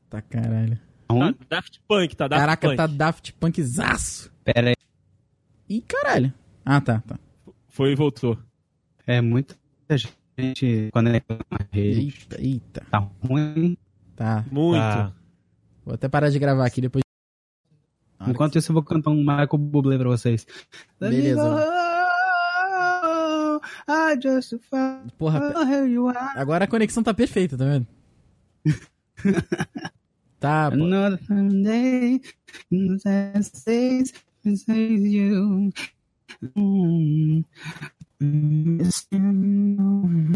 [0.10, 0.80] Tá caralho.
[1.08, 1.36] Tá?
[1.50, 2.78] Daft Punk, tá Daft Caraca, Punk.
[2.78, 4.32] tá Daft Punkzaço.
[4.44, 4.76] Pera aí.
[5.70, 6.34] Ih, caralho.
[6.66, 7.20] Ah, tá, tá.
[7.72, 8.38] Foi e voltou.
[9.07, 9.55] É muita
[10.38, 11.99] gente conectada na rede.
[12.01, 12.86] Eita, eita.
[12.91, 13.78] Tá ruim.
[14.13, 14.45] Tá.
[14.51, 14.78] Muito.
[14.78, 15.13] Tá.
[15.86, 17.01] Vou até parar de gravar aqui depois.
[18.28, 20.45] Enquanto isso, eu vou cantar um Michael Bublé pra vocês.
[20.99, 21.41] Beleza.
[23.88, 24.53] I just
[25.17, 26.38] Porra, where you are.
[26.38, 27.88] agora a conexão tá perfeita, tá vendo?
[30.39, 30.76] tá, pô.
[30.76, 31.19] Another
[31.63, 32.22] day,
[34.67, 35.72] you.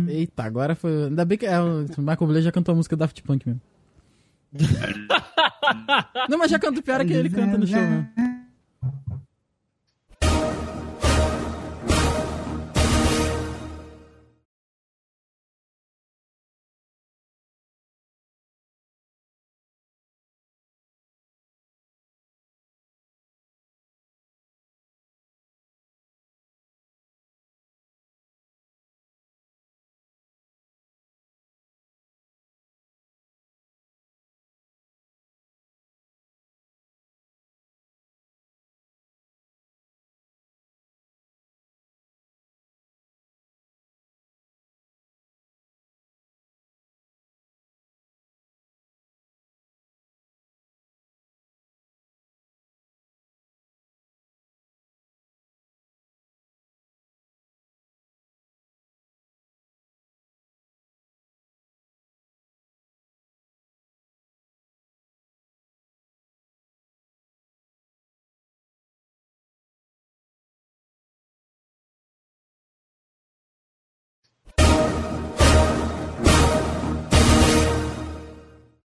[0.07, 1.05] Eita, agora foi.
[1.05, 3.61] Ainda bem que é, o Michael Bublé já cantou a música Daft Punk mesmo.
[6.29, 8.07] Não, mas já canto pior é que ele canta no show mesmo.